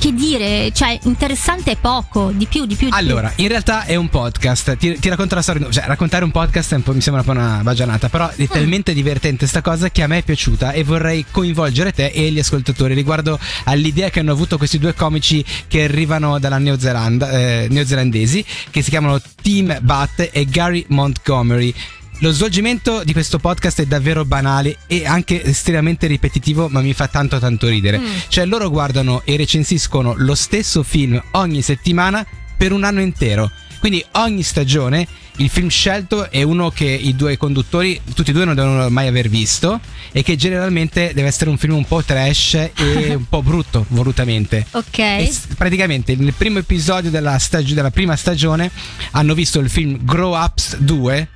che 0.01 0.15
dire, 0.15 0.73
cioè 0.73 0.99
interessante 1.03 1.73
è 1.73 1.77
poco, 1.77 2.33
di 2.35 2.47
più, 2.47 2.65
di 2.65 2.75
più. 2.75 2.89
Di 2.89 2.97
Allora, 2.97 3.31
in 3.37 3.49
realtà 3.49 3.85
è 3.85 3.97
un 3.97 4.09
podcast. 4.09 4.79
Ti, 4.79 4.99
ti 4.99 5.09
racconto 5.11 5.35
la 5.35 5.43
storia. 5.43 5.71
Cioè, 5.71 5.85
raccontare 5.87 6.25
un 6.25 6.31
podcast 6.31 6.73
è 6.73 6.77
un 6.77 6.83
po', 6.83 6.95
mi 6.95 7.03
sembra 7.03 7.21
un 7.21 7.27
po' 7.27 7.39
una 7.39 7.61
bagianata. 7.63 8.09
Però 8.09 8.29
Mm. 8.31 8.45
è 8.45 8.49
talmente 8.49 8.95
divertente 8.95 9.47
sta 9.47 9.61
cosa 9.61 9.91
che 9.91 10.03
a 10.03 10.07
me 10.07 10.19
è 10.19 10.23
piaciuta 10.23 10.73
e 10.73 10.85
vorrei 10.85 11.27
coinvolgere 11.31 11.93
te 11.93 12.07
e 12.07 12.31
gli 12.31 12.39
ascoltatori 12.39 12.95
riguardo 12.95 13.39
all'idea 13.65 14.09
che 14.09 14.21
hanno 14.21 14.33
avuto 14.33 14.57
questi 14.57 14.79
due 14.79 14.95
comici 14.95 15.45
che 15.69 15.85
arrivano 15.85 16.39
dalla 16.39 16.57
Neozelanda, 16.59 17.31
eh, 17.31 17.67
neozelandesi, 17.69 18.43
che 18.71 18.81
si 18.81 18.89
chiamano 18.89 19.21
Tim 19.43 19.79
Butt 19.83 20.31
e 20.33 20.47
Gary 20.47 20.85
Montgomery. 20.89 21.75
Lo 22.23 22.33
svolgimento 22.33 23.03
di 23.03 23.15
questo 23.15 23.39
podcast 23.39 23.81
è 23.81 23.87
davvero 23.87 24.27
banale 24.27 24.77
e 24.87 25.07
anche 25.07 25.43
estremamente 25.43 26.07
ripetitivo, 26.07 26.69
ma 26.69 26.83
mi 26.83 26.93
fa 26.93 27.09
tanto 27.09 27.39
tanto 27.39 27.67
ridere. 27.67 27.99
Mm. 27.99 28.05
Cioè 28.29 28.45
loro 28.45 28.69
guardano 28.69 29.23
e 29.25 29.39
recensiscono 29.39 30.13
lo 30.19 30.35
stesso 30.35 30.83
film 30.83 31.23
ogni 31.33 31.63
settimana 31.63 32.27
per 32.59 32.73
un 32.73 32.85
anno 32.85 33.01
intero. 33.01 33.51
Quindi 33.79 34.05
ogni 34.13 34.43
stagione 34.43 35.07
il 35.37 35.49
film 35.49 35.69
scelto 35.69 36.31
è 36.31 36.43
uno 36.43 36.69
che 36.69 36.85
i 36.85 37.17
due 37.17 37.39
conduttori, 37.39 37.99
tutti 38.15 38.29
e 38.29 38.33
due 38.35 38.45
non 38.45 38.55
devono 38.55 38.91
mai 38.91 39.07
aver 39.07 39.31
visto 39.31 39.81
e 40.13 40.23
che 40.23 40.37
generalmente 40.37 41.13
deve 41.15 41.29
essere 41.29 41.49
un 41.49 41.57
film 41.57 41.77
un 41.77 41.87
po' 41.87 42.03
trash 42.03 42.53
e 42.77 43.15
un 43.17 43.27
po' 43.27 43.43
brutto, 43.43 43.87
volutamente. 43.89 44.67
Ok. 44.73 44.99
E 44.99 45.33
praticamente 45.57 46.15
nel 46.17 46.35
primo 46.35 46.59
episodio 46.59 47.09
della, 47.09 47.39
stag- 47.39 47.73
della 47.73 47.91
prima 47.91 48.15
stagione 48.15 48.71
hanno 49.13 49.33
visto 49.33 49.59
il 49.59 49.71
film 49.71 50.05
Grow 50.05 50.39
Ups 50.39 50.77
2, 50.77 51.29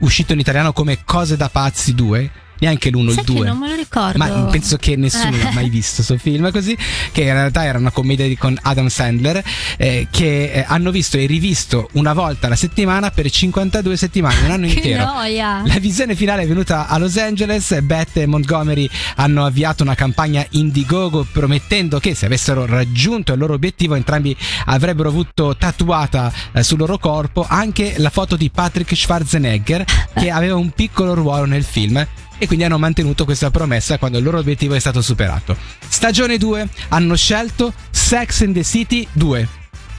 uscito 0.00 0.32
in 0.32 0.38
italiano 0.40 0.72
come 0.72 1.04
Cose 1.04 1.36
da 1.36 1.48
pazzi 1.48 1.94
2, 1.94 2.30
neanche 2.60 2.90
l'uno, 2.90 3.10
Sai 3.10 3.20
il 3.20 3.26
che 3.26 3.32
2. 3.34 3.46
non 3.46 3.58
me 3.58 3.68
lo 3.68 3.74
ricordo. 3.74 4.18
Ma 4.18 4.28
penso 4.50 4.76
che 4.76 4.96
nessuno 4.96 5.36
Eh. 5.36 5.42
l'ha 5.42 5.50
mai 5.52 5.68
visto 5.68 6.02
questo 6.04 6.18
film 6.18 6.50
così, 6.50 6.76
che 7.12 7.22
in 7.22 7.32
realtà 7.32 7.64
era 7.64 7.78
una 7.78 7.90
commedia 7.90 8.26
di- 8.26 8.36
con 8.36 8.56
Adam 8.62 8.88
Sandler, 8.88 9.42
eh, 9.76 10.08
che 10.10 10.52
eh, 10.52 10.64
hanno 10.66 10.90
visto 10.90 11.16
e 11.16 11.26
rivisto 11.26 11.88
una 11.92 12.12
volta 12.12 12.46
alla 12.46 12.56
settimana 12.56 13.10
per 13.10 13.30
52 13.30 13.96
settimane, 13.96 14.44
un 14.44 14.50
anno 14.50 14.66
Che 14.68 14.74
intero. 14.74 15.04
noia. 15.04 15.62
La 15.64 15.78
visione 15.78 16.14
finale 16.14 16.42
è 16.42 16.46
venuta 16.46 16.86
a 16.88 16.98
Los 16.98 17.16
Angeles. 17.16 17.80
Beth 17.82 18.16
e 18.16 18.26
Montgomery 18.26 18.88
hanno 19.16 19.44
avviato 19.44 19.82
una 19.82 19.94
campagna 19.94 20.44
Indiegogo 20.50 21.26
promettendo 21.32 21.98
che 21.98 22.14
se 22.14 22.26
avessero 22.26 22.64
raggiunto 22.66 23.32
il 23.32 23.38
loro 23.38 23.54
obiettivo 23.54 23.94
entrambi 23.94 24.36
avrebbero 24.66 25.08
avuto 25.08 25.56
tatuata 25.56 26.32
eh, 26.52 26.62
sul 26.62 26.78
loro 26.78 26.98
corpo 26.98 27.44
anche 27.48 27.94
la 27.98 28.10
foto 28.10 28.36
di 28.36 28.50
Patrick 28.50 28.96
Schwarzenegger 28.96 29.84
che 30.14 30.30
aveva 30.30 30.56
un 30.56 30.70
piccolo 30.70 31.14
ruolo 31.14 31.44
nel 31.44 31.64
film. 31.64 32.04
E 32.38 32.46
quindi 32.46 32.64
hanno 32.64 32.78
mantenuto 32.78 33.24
questa 33.24 33.50
promessa 33.50 33.98
quando 33.98 34.18
il 34.18 34.24
loro 34.24 34.38
obiettivo 34.38 34.74
è 34.74 34.78
stato 34.78 35.00
superato. 35.00 35.56
Stagione 35.88 36.36
2 36.38 36.68
hanno 36.88 37.16
scelto 37.16 37.72
Sex 37.90 38.42
and 38.42 38.54
the 38.54 38.64
City 38.64 39.06
2. 39.12 39.48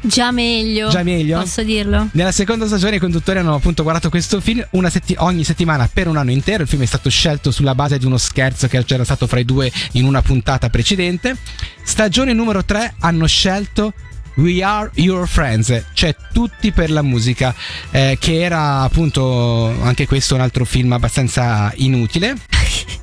Già 0.01 0.31
meglio. 0.31 0.89
Già 0.89 1.03
meglio? 1.03 1.39
Posso 1.39 1.63
dirlo? 1.63 2.09
Nella 2.11 2.31
seconda 2.31 2.67
stagione 2.67 2.97
i 2.97 2.99
conduttori 2.99 3.39
hanno 3.39 3.55
appunto 3.55 3.81
guardato 3.81 4.09
questo 4.09 4.39
film 4.39 4.65
una 4.71 4.89
setti- 4.89 5.15
ogni 5.17 5.43
settimana 5.43 5.89
per 5.91 6.07
un 6.07 6.17
anno 6.17 6.31
intero. 6.31 6.63
Il 6.63 6.69
film 6.69 6.83
è 6.83 6.85
stato 6.85 7.09
scelto 7.09 7.51
sulla 7.51 7.73
base 7.73 7.97
di 7.97 8.05
uno 8.05 8.17
scherzo 8.17 8.67
che 8.67 8.83
c'era 8.85 9.03
stato 9.03 9.25
fra 9.27 9.39
i 9.39 9.45
due 9.45 9.71
in 9.93 10.05
una 10.05 10.21
puntata 10.21 10.69
precedente. 10.69 11.35
Stagione 11.83 12.33
numero 12.33 12.63
3 12.63 12.95
hanno 12.99 13.25
scelto 13.25 13.93
We 14.37 14.63
Are 14.63 14.89
Your 14.95 15.27
Friends, 15.27 15.83
cioè 15.93 16.15
tutti 16.31 16.71
per 16.71 16.89
la 16.91 17.01
musica, 17.01 17.53
eh, 17.91 18.17
che 18.19 18.41
era 18.41 18.81
appunto 18.81 19.73
anche 19.81 20.05
questo 20.07 20.35
un 20.35 20.41
altro 20.41 20.65
film 20.65 20.91
abbastanza 20.93 21.71
inutile. 21.75 22.35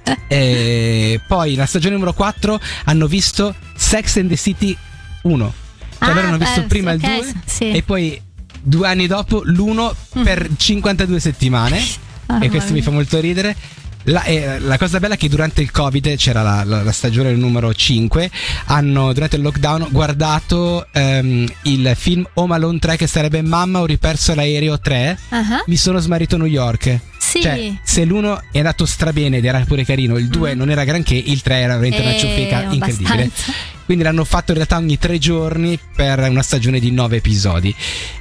E 0.27 1.21
poi 1.27 1.55
la 1.55 1.67
stagione 1.67 1.95
numero 1.95 2.13
4 2.13 2.61
hanno 2.85 3.07
visto 3.07 3.55
Sex 3.75 4.17
and 4.17 4.29
the 4.29 4.37
City 4.37 4.77
1. 5.23 5.55
Cioè 5.99 6.09
Ah, 6.09 6.13
hanno 6.13 6.39
visto 6.39 6.61
beh, 6.63 6.67
prima 6.67 6.93
ok, 6.93 7.03
il 7.03 7.09
2 7.09 7.35
sì. 7.47 7.71
e 7.71 7.83
poi 7.83 8.21
due 8.61 8.89
anni 8.89 9.07
dopo 9.07 9.43
l'uno 9.45 9.95
per 10.23 10.49
52 10.57 11.21
settimane. 11.21 11.83
Ah, 12.27 12.39
e 12.43 12.49
questo 12.49 12.73
mi 12.73 12.83
fa 12.83 12.91
molto 12.91 13.21
ridere. 13.21 13.55
La, 14.05 14.23
eh, 14.25 14.59
la 14.61 14.77
cosa 14.77 15.01
bella 15.01 15.15
è 15.15 15.17
che 15.17 15.29
durante 15.29 15.63
il 15.63 15.71
Covid 15.71 16.17
c'era 16.17 16.43
la, 16.43 16.63
la- 16.65 16.83
la 16.83 16.93
stagione 16.93 17.33
numero 17.33 17.73
5. 17.73 18.31
Hanno 18.67 19.13
durante 19.13 19.37
il 19.37 19.43
lockdown 19.43 19.89
guardato 19.91 20.87
ehm, 20.93 21.47
il 21.63 21.93
film 21.97 22.27
Home 22.35 22.55
Alone 22.55 22.79
3 22.79 22.97
che 22.97 23.07
sarebbe 23.07 23.41
Mamma 23.43 23.81
ho 23.81 23.87
riperso 23.87 24.35
l'aereo 24.35 24.79
3. 24.79 25.19
Ah, 25.31 25.63
Mi 25.67 25.77
sono 25.77 25.99
smarrito 26.01 26.35
a 26.35 26.39
New 26.39 26.47
York. 26.47 26.99
Sì. 27.35 27.43
Cioè, 27.43 27.73
se 27.83 28.05
l'uno 28.05 28.43
è 28.53 28.59
andato 28.59 28.87
strabene 28.87 29.39
ed 29.39 29.45
era 29.45 29.59
pure 29.67 29.85
carino, 29.85 30.17
il 30.17 30.29
2 30.29 30.55
non 30.55 30.71
era 30.71 30.85
granché, 30.85 31.15
il 31.15 31.43
3 31.43 31.55
era 31.57 31.77
veramente 31.77 32.01
una 32.01 32.15
Eh, 32.15 32.19
ciofeca 32.19 32.63
incredibile. 32.71 33.23
abbastanza. 33.23 33.53
Quindi 33.85 34.05
l'hanno 34.05 34.25
fatto 34.25 34.53
in 34.53 34.57
realtà 34.57 34.77
ogni 34.79 34.99
tre 34.99 35.19
giorni 35.19 35.79
per 35.95 36.19
una 36.21 36.43
stagione 36.43 36.79
di 36.81 36.91
nove 36.91 37.17
episodi. 37.17 37.75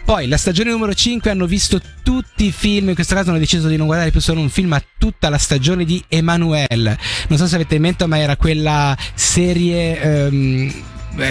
Poi 0.03 0.27
la 0.27 0.35
stagione 0.37 0.71
numero 0.71 0.93
5 0.93 1.31
hanno 1.31 1.45
visto 1.45 1.79
tutti 2.03 2.45
i 2.45 2.51
film, 2.51 2.89
in 2.89 2.95
questo 2.95 3.15
caso 3.15 3.29
hanno 3.29 3.39
deciso 3.39 3.69
di 3.69 3.77
non 3.77 3.85
guardare 3.85 4.11
più 4.11 4.19
solo 4.19 4.41
un 4.41 4.49
film, 4.49 4.69
ma 4.69 4.83
tutta 4.97 5.29
la 5.29 5.37
stagione 5.37 5.85
di 5.85 6.03
Emanuele. 6.09 6.97
Non 7.29 7.37
so 7.37 7.47
se 7.47 7.55
avete 7.55 7.75
in 7.75 7.81
mente, 7.81 8.05
ma 8.07 8.17
era 8.19 8.35
quella 8.35 8.97
serie... 9.13 10.01
eh, 10.01 10.73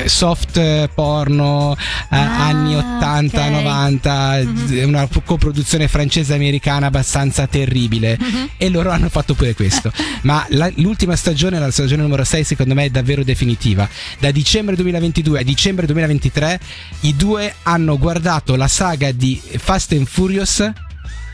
soft 0.06 0.56
eh, 0.56 0.88
porno 0.94 1.74
eh, 1.74 2.16
Ah, 2.16 2.46
anni 2.46 2.74
80 2.76 3.40
ok. 3.44 3.50
90 3.50 4.40
Mhm. 4.44 4.84
una 4.86 5.08
coproduzione 5.24 5.88
francese 5.88 6.34
americana 6.34 6.86
abbastanza 6.86 7.46
terribile 7.46 8.16
Mhm. 8.20 8.48
e 8.56 8.68
loro 8.68 8.90
hanno 8.90 9.08
fatto 9.08 9.34
pure 9.34 9.54
questo 9.54 9.90
ma 10.22 10.44
la- 10.50 10.70
l'ultima 10.76 11.16
stagione 11.16 11.58
la 11.58 11.70
stagione 11.70 12.02
numero 12.02 12.24
6 12.24 12.44
secondo 12.44 12.74
me 12.74 12.84
è 12.84 12.90
davvero 12.90 13.24
definitiva 13.24 13.88
da 14.18 14.30
dicembre 14.30 14.76
2022 14.76 15.40
a 15.40 15.42
dicembre 15.42 15.86
2023 15.86 16.60
i 17.00 17.16
due 17.16 17.54
hanno 17.62 17.98
guardato 17.98 18.54
la 18.56 18.68
saga 18.68 19.10
di 19.12 19.40
Fast 19.58 19.92
and 19.92 20.06
Furious 20.06 20.70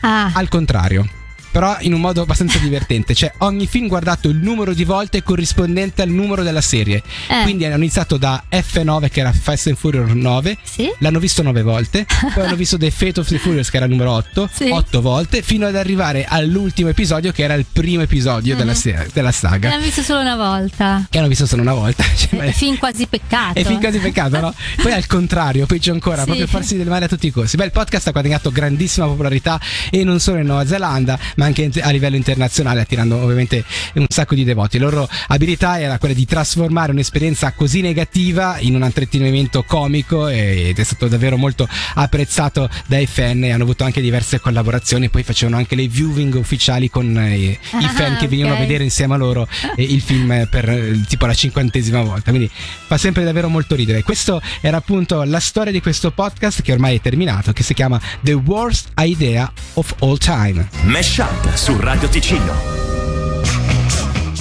Ah, 0.01 0.31
al 0.33 0.47
contrario 0.47 1.07
però 1.51 1.75
in 1.81 1.93
un 1.93 2.01
modo 2.01 2.21
abbastanza 2.21 2.57
divertente 2.59 3.13
cioè 3.13 3.31
ogni 3.39 3.67
film 3.67 3.87
guardato 3.87 4.29
il 4.29 4.37
numero 4.37 4.73
di 4.73 4.83
volte 4.83 5.23
corrispondente 5.23 6.01
al 6.01 6.09
numero 6.09 6.43
della 6.43 6.61
serie 6.61 7.01
Eh. 7.27 7.43
quindi 7.43 7.65
hanno 7.65 7.75
iniziato 7.75 8.17
da 8.17 8.43
F9 8.51 9.09
che 9.09 9.19
era 9.21 9.31
Fast 9.33 9.67
and 9.67 9.75
Furious 9.77 10.09
9 10.11 10.57
sì. 10.63 10.91
L'hanno 10.99 11.19
visto 11.19 11.41
nove 11.41 11.61
volte, 11.61 12.05
poi 12.33 12.45
hanno 12.45 12.55
visto 12.55 12.77
The 12.77 12.91
Fate 12.91 13.19
of 13.21 13.27
the 13.27 13.37
Furious 13.37 13.69
che 13.69 13.77
era 13.77 13.85
il 13.85 13.91
numero 13.91 14.11
8, 14.11 14.49
Sì. 14.53 14.69
otto 14.69 15.01
volte, 15.01 15.41
fino 15.41 15.65
ad 15.67 15.75
arrivare 15.75 16.25
all'ultimo 16.27 16.89
episodio 16.89 17.31
che 17.31 17.43
era 17.43 17.53
il 17.53 17.65
primo 17.71 18.01
episodio 18.01 18.55
della, 18.55 18.71
Mhm. 18.71 18.77
se- 18.77 19.09
della 19.13 19.31
saga. 19.31 19.69
L'hanno 19.69 19.83
visto 19.83 20.01
solo 20.01 20.19
una 20.21 20.35
volta. 20.35 21.05
Che 21.09 21.17
hanno 21.17 21.27
visto 21.27 21.45
solo 21.45 21.61
una 21.61 21.73
volta. 21.73 22.03
Cioè, 22.19 22.39
È 22.39 22.51
fin 22.51 22.77
quasi 22.77 23.07
peccato. 23.07 23.57
è 23.57 23.63
fin 23.63 23.79
quasi 23.79 23.97
peccato, 23.99 24.39
no? 24.39 24.53
Poi 24.81 24.91
al 24.91 25.05
contrario, 25.07 25.65
peggio 25.65 25.91
ancora, 25.91 26.19
Sì. 26.19 26.25
proprio 26.25 26.47
farsi 26.47 26.77
del 26.77 26.87
male 26.87 27.05
a 27.05 27.07
tutti 27.07 27.27
i 27.27 27.31
costi. 27.31 27.55
Beh, 27.57 27.65
il 27.65 27.71
podcast 27.71 28.07
ha 28.07 28.11
guadagnato 28.11 28.51
grandissima 28.51 29.05
popolarità 29.07 29.59
e 29.89 30.03
non 30.03 30.19
solo 30.19 30.39
in 30.39 30.45
Nuova 30.45 30.65
Zelanda, 30.65 31.17
ma 31.35 31.47
anche 31.49 31.69
a 31.81 31.89
livello 31.89 32.15
internazionale, 32.15 32.81
attirando 32.81 33.17
ovviamente 33.17 33.63
un 33.95 34.05
sacco 34.07 34.35
di 34.35 34.43
devoti. 34.43 34.77
La 34.77 34.85
loro 34.85 35.09
abilità 35.27 35.79
era 35.79 35.97
quella 35.97 36.13
di 36.13 36.25
trasformare 36.25 36.91
un'esperienza 36.91 37.51
così 37.53 37.81
negativa 37.81 38.57
in 38.59 38.75
un 38.75 38.83
intrattenimento 38.83 39.63
comico 39.63 40.27
ed 40.27 40.77
è 40.77 40.83
stato 40.83 41.07
davvero 41.07 41.37
molto 41.37 41.67
apprezzato 41.95 42.69
dai 42.87 43.05
fan 43.05 43.43
e 43.43 43.51
hanno 43.51 43.63
avuto 43.63 43.83
anche 43.83 44.01
diverse 44.01 44.39
collaborazioni. 44.39 45.09
Poi 45.09 45.23
facevano 45.23 45.57
anche 45.57 45.75
le 45.75 45.87
viewing 45.87 46.35
ufficiali 46.35 46.89
con 46.89 47.17
eh, 47.17 47.37
i 47.37 47.57
Ah, 47.71 47.89
fan 47.89 48.17
che 48.17 48.27
venivano 48.27 48.53
ok. 48.53 48.59
a 48.59 48.63
vedere 48.63 48.83
insieme 48.83 49.15
a 49.15 49.17
loro 49.17 49.47
eh, 49.75 49.83
il 49.83 50.01
film 50.01 50.47
per 50.49 50.69
eh, 50.69 51.01
tipo 51.07 51.25
la 51.25 51.33
cinquantesima 51.33 52.01
volta. 52.01 52.29
Quindi 52.29 52.49
fa 52.87 52.97
sempre 52.97 53.23
davvero 53.23 53.49
molto 53.49 53.75
ridere. 53.75 54.03
Questo 54.03 54.41
era 54.61 54.77
appunto 54.77 55.23
la 55.23 55.39
storia 55.39 55.71
di 55.71 55.81
questo 55.81 56.11
podcast 56.11 56.61
che 56.61 56.71
ormai 56.71 56.97
è 56.97 57.01
terminato, 57.01 57.51
che 57.53 57.63
si 57.63 57.73
chiama 57.73 57.99
The 58.21 58.33
Worst 58.33 58.89
Idea 58.97 59.51
of 59.73 59.95
All 59.99 60.17
Time. 60.17 60.67
Mesh 60.83 61.21
Up 61.29 61.53
su 61.55 61.77
Radio 61.79 62.07
Ticino. 62.09 62.77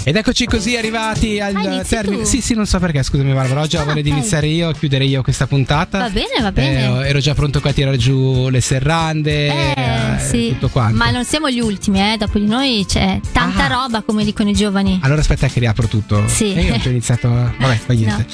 Ed 0.05 0.17
eccoci 0.17 0.47
così 0.47 0.75
arrivati 0.77 1.39
al 1.39 1.53
inizi 1.53 1.91
termine. 1.91 2.23
tu? 2.23 2.29
Sì, 2.29 2.41
sì, 2.41 2.55
non 2.55 2.65
so 2.67 2.79
perché, 2.79 3.03
scusami 3.03 3.31
Barbara, 3.35 3.61
oggi 3.61 3.77
Ah, 3.77 3.85
vorrei 3.85 4.03
di 4.03 4.09
iniziare 4.09 4.47
io, 4.47 4.71
chiudere 4.73 5.05
io 5.05 5.21
questa 5.23 5.47
puntata. 5.47 5.99
Va 5.99 6.09
bene, 6.09 6.41
va 6.41 6.51
bene. 6.51 7.05
Eh, 7.05 7.09
ero 7.09 7.19
già 7.19 7.35
pronto 7.35 7.61
qua 7.61 7.71
a 7.71 7.73
tirare 7.75 7.99
giù 7.99 8.49
le 8.49 8.61
serrande, 8.63 9.49
Eh, 9.49 9.75
eh, 9.77 10.19
sì. 10.19 10.49
tutto 10.53 10.69
quanto. 10.71 10.97
Ma 10.97 11.11
non 11.11 11.25
siamo 11.27 11.51
gli 11.51 11.61
ultimi, 11.61 12.01
eh. 12.01 12.17
Dopo 12.17 12.39
di 12.39 12.47
noi 12.47 12.87
c'è 12.89 13.21
tanta 13.33 13.65
Ah. 13.67 13.83
roba, 13.83 14.01
come 14.03 14.25
dicono 14.25 14.49
i 14.49 14.55
giovani. 14.55 14.99
Allora 15.03 15.21
aspetta 15.21 15.47
che 15.49 15.61
riapro 15.61 15.87
tutto. 15.89 16.23
Sì. 16.27 16.55
E 16.55 16.63
io 16.63 16.75
ho 16.75 16.79
già 16.79 16.89
iniziato. 16.89 17.29
Vabbè, 17.29 17.77
fa 17.77 17.93
niente. 17.93 18.27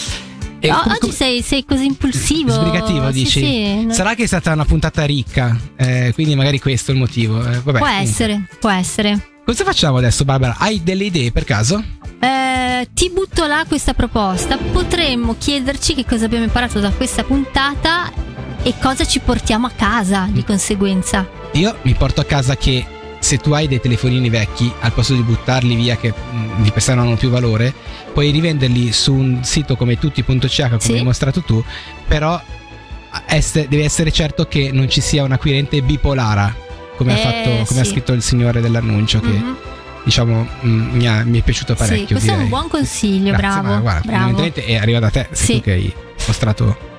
E 0.65 0.73
O- 0.73 0.83
oggi 0.87 1.13
sei, 1.13 1.43
sei 1.43 1.63
così 1.67 1.85
impulsivo. 1.85 2.51
Sbrigativo, 2.51 3.07
Sì, 3.09 3.13
dici? 3.13 3.41
sì, 3.41 3.87
Sarà 3.91 4.15
che 4.15 4.23
è 4.23 4.27
stata 4.27 4.51
una 4.53 4.65
puntata 4.65 5.05
ricca, 5.05 5.55
eh, 5.77 6.13
quindi 6.15 6.35
magari 6.35 6.59
questo 6.59 6.91
è 6.91 6.95
il 6.95 7.01
motivo. 7.01 7.39
eh, 7.41 7.61
vabbè, 7.61 7.79
Può 7.79 7.87
comunque. 7.87 7.99
essere, 7.99 8.49
può 8.59 8.71
essere. 8.71 9.29
Cosa 9.45 9.63
facciamo 9.65 9.99
adesso, 9.99 10.25
Barbara? 10.25 10.57
Hai 10.59 10.83
delle 10.83 11.05
idee 11.05 11.33
per 11.33 11.45
caso? 11.45 11.85
Eh, 12.19 12.89
ti 12.95 13.11
butto 13.11 13.45
là 13.45 13.65
questa 13.69 13.93
proposta. 13.93 14.57
Potremmo 14.57 15.37
chiederci 15.37 15.95
che 15.95 16.07
cosa 16.07 16.25
abbiamo 16.25 16.45
imparato 16.45 16.81
da 16.81 16.91
questa 16.93 17.25
puntata 17.25 18.11
e 18.63 18.73
cosa 18.81 19.05
ci 19.05 19.19
portiamo 19.19 19.67
a 19.67 19.71
casa 19.77 20.27
di 20.31 20.43
conseguenza. 20.45 21.29
Io 21.53 21.77
mi 21.83 21.93
porto 21.93 22.23
a 22.23 22.25
casa 22.25 22.57
che 22.57 22.87
se 23.25 23.39
tu 23.39 23.53
hai 23.53 23.67
dei 23.67 23.81
telefonini 23.81 24.29
vecchi, 24.29 24.71
al 24.81 24.93
posto 24.93 25.15
di 25.15 25.23
buttarli 25.23 25.75
via 25.75 25.97
che 25.97 26.13
mm, 26.13 26.63
di 26.63 26.71
non 26.95 27.07
hanno 27.07 27.17
più 27.17 27.31
valore, 27.31 27.73
puoi 28.13 28.31
rivenderli 28.31 28.93
su 28.93 29.15
un 29.15 29.43
sito 29.43 29.77
come 29.77 29.99
tutti.ch 29.99 30.69
come 30.69 30.79
Sì. 30.79 30.93
hai 30.93 31.03
mostrato 31.03 31.41
tu, 31.41 31.65
però 32.07 32.39
esse- 33.27 33.67
devi 33.67 33.83
essere 33.83 34.11
certo 34.13 34.45
che 34.47 34.71
non 34.73 34.91
ci 34.91 35.01
sia 35.01 35.23
un 35.25 35.33
acquirente 35.33 35.81
bipolara. 35.83 36.55
Come, 36.97 37.13
ha, 37.15 37.17
Eh, 37.19 37.23
fatto, 37.23 37.65
come 37.67 37.81
ha 37.81 37.85
sì. 37.85 37.91
scritto 37.91 38.13
il 38.13 38.21
signore 38.23 38.61
dell'annuncio, 38.61 39.21
che 39.21 39.27
Mhm. 39.29 39.57
diciamo 40.05 40.47
mm, 40.65 40.91
mi, 40.95 41.09
ha- 41.09 41.25
mi 41.25 41.41
è 41.41 41.43
piaciuto 41.43 41.75
parecchio. 41.75 42.07
Sì, 42.07 42.13
questo 42.13 42.29
è 42.29 42.33
un 42.33 42.37
direi. 42.45 42.51
buon 42.51 42.69
consiglio, 42.69 43.31
Grazie, 43.33 43.39
bravo. 43.63 43.69
ma 43.69 43.81
guarda, 43.81 44.07
bravo. 44.13 44.31
è 44.67 44.77
arriva 44.77 44.99
da 45.01 45.09
te, 45.11 45.29
Sì. 45.33 45.55
tu 45.55 45.61
che 45.63 45.73
hai 45.73 45.93
mostrato. 46.27 46.93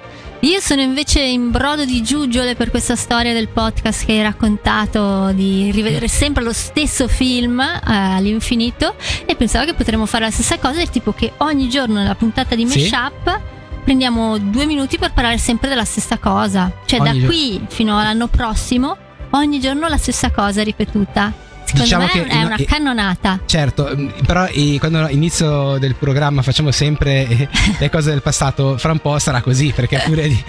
Io 0.45 0.59
sono 0.59 0.81
invece 0.81 1.21
in 1.21 1.49
brodo 1.49 1.85
di 1.85 2.03
giuggiole 2.03 2.53
per 2.53 2.69
questa 2.69 2.95
storia 2.95 3.33
del 3.33 3.47
podcast 3.47 4.05
che 4.05 4.11
hai 4.11 4.21
raccontato 4.21 5.31
di 5.31 5.71
rivedere 5.71 6.07
sempre 6.07 6.43
lo 6.43 6.53
stesso 6.53 7.07
film 7.07 7.59
eh, 7.59 7.81
all'infinito 7.83 8.93
e 9.25 9.35
pensavo 9.35 9.65
che 9.65 9.73
potremmo 9.73 10.05
fare 10.05 10.25
la 10.25 10.29
stessa 10.29 10.59
cosa, 10.59 10.77
del 10.77 10.91
tipo 10.91 11.13
che 11.13 11.33
ogni 11.37 11.67
giorno 11.67 11.95
nella 11.95 12.13
puntata 12.13 12.53
di 12.53 12.67
Sì. 12.67 12.77
Meshup 12.77 13.41
prendiamo 13.83 14.37
due 14.37 14.67
minuti 14.67 14.99
per 14.99 15.13
parlare 15.13 15.39
sempre 15.39 15.67
della 15.67 15.83
stessa 15.83 16.19
cosa. 16.19 16.71
Cioè 16.85 16.99
Ogni 16.99 17.21
da 17.21 17.25
qui 17.25 17.65
fino 17.67 17.97
all'anno 17.97 18.27
prossimo, 18.27 18.95
ogni 19.31 19.59
giorno 19.59 19.87
la 19.87 19.97
stessa 19.97 20.29
cosa 20.29 20.61
ripetuta. 20.61 21.44
Secondo 21.65 21.83
Diciamo 21.83 22.05
che 22.07 22.25
è 22.25 22.43
una 22.43 22.55
eh, 22.55 22.65
cannonata. 22.65 23.39
Certo, 23.45 23.91
mm, 23.95 24.07
però 24.25 24.45
eh, 24.45 24.77
quando 24.79 24.99
all'inizio 25.03 25.77
del 25.77 25.95
programma 25.95 26.41
facciamo 26.41 26.71
sempre 26.71 27.27
eh, 27.27 27.49
le 27.79 27.89
cose 27.89 28.11
del 28.11 28.21
passato, 28.21 28.77
fra 28.77 28.91
un 28.91 28.99
po' 28.99 29.17
sarà 29.19 29.41
così, 29.41 29.71
perché 29.75 30.01
pure 30.05 30.27
di 30.27 30.43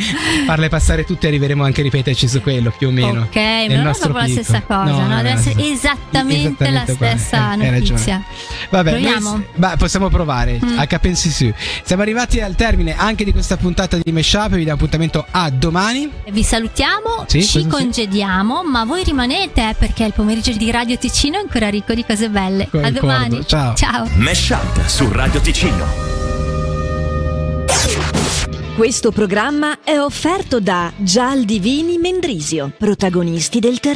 farle 0.47 0.69
passare 0.69 1.05
tutte 1.05 1.27
arriveremo 1.27 1.65
anche 1.65 1.81
a 1.81 1.85
ripeterci 1.85 2.29
su 2.29 2.41
quello 2.43 2.73
più 2.77 2.89
o 2.89 2.91
meno. 2.91 3.23
Ok, 3.23 3.37
ma 3.37 3.75
non 3.77 3.87
è 3.89 3.99
proprio 3.99 4.13
la 4.21 4.29
stessa 4.29 4.63
cosa, 4.63 4.91
No, 4.91 4.99
no? 5.01 5.07
no, 5.09 5.17
deve 5.17 5.31
essere 5.31 5.55
no. 5.55 5.63
esattamente, 5.65 6.71
la 6.71 6.85
stessa 6.87 7.39
ragione. 7.57 7.71
notizia. 7.71 8.23
Vabbè, 8.71 8.91
noi- 8.91 9.03
Proviamo? 9.03 9.45
ma 9.57 9.77
possiamo 9.77 10.09
provare 10.09 10.59
Mm. 10.63 10.79
a 10.79 10.87
capensi 10.87 11.31
su. 11.31 11.53
Siamo 11.83 12.03
arrivati 12.03 12.41
al 12.41 12.55
termine 12.55 12.95
anche 12.97 13.25
di 13.25 13.33
questa 13.33 13.57
puntata 13.57 13.97
di 14.03 14.13
Meshup, 14.13 14.51
vi 14.51 14.59
diamo 14.65 14.75
appuntamento 14.75 15.25
a 15.31 15.51
domani. 15.51 16.11
Vi 16.31 16.43
salutiamo, 16.43 17.25
Sì, 17.27 17.43
ci 17.45 17.53
cosa 17.63 17.65
sì? 17.65 17.67
congediamo, 17.69 18.63
ma 18.65 18.85
voi 18.85 19.03
rimanete 19.03 19.71
eh, 19.71 19.75
perché 19.79 20.05
il 20.05 20.13
pomeriggio 20.13 20.53
di 20.53 20.71
Radio 20.71 20.97
Ticino 21.07 21.37
è 21.37 21.41
ancora 21.41 21.69
ricco 21.69 21.95
di 21.95 22.05
cose 22.05 22.29
belle. 22.29 22.65
A 22.65 22.69
Concordo, 22.69 23.01
domani. 23.01 23.47
ciao. 23.47 23.75
Ciao. 23.77 24.09
Mesh 24.17 24.49
Up 24.49 24.87
su 24.87 25.09
Radio 25.13 25.41
Ticino. 25.41 25.87
Questo 28.75 29.13
programma 29.13 29.79
è 29.85 30.01
offerto 30.01 30.59
da 30.59 30.93
Gial 30.97 31.45
Divini 31.45 31.99
Mendrisio, 31.99 32.73
protagonisti 32.77 33.61
del 33.61 33.79
terreno. 33.79 33.85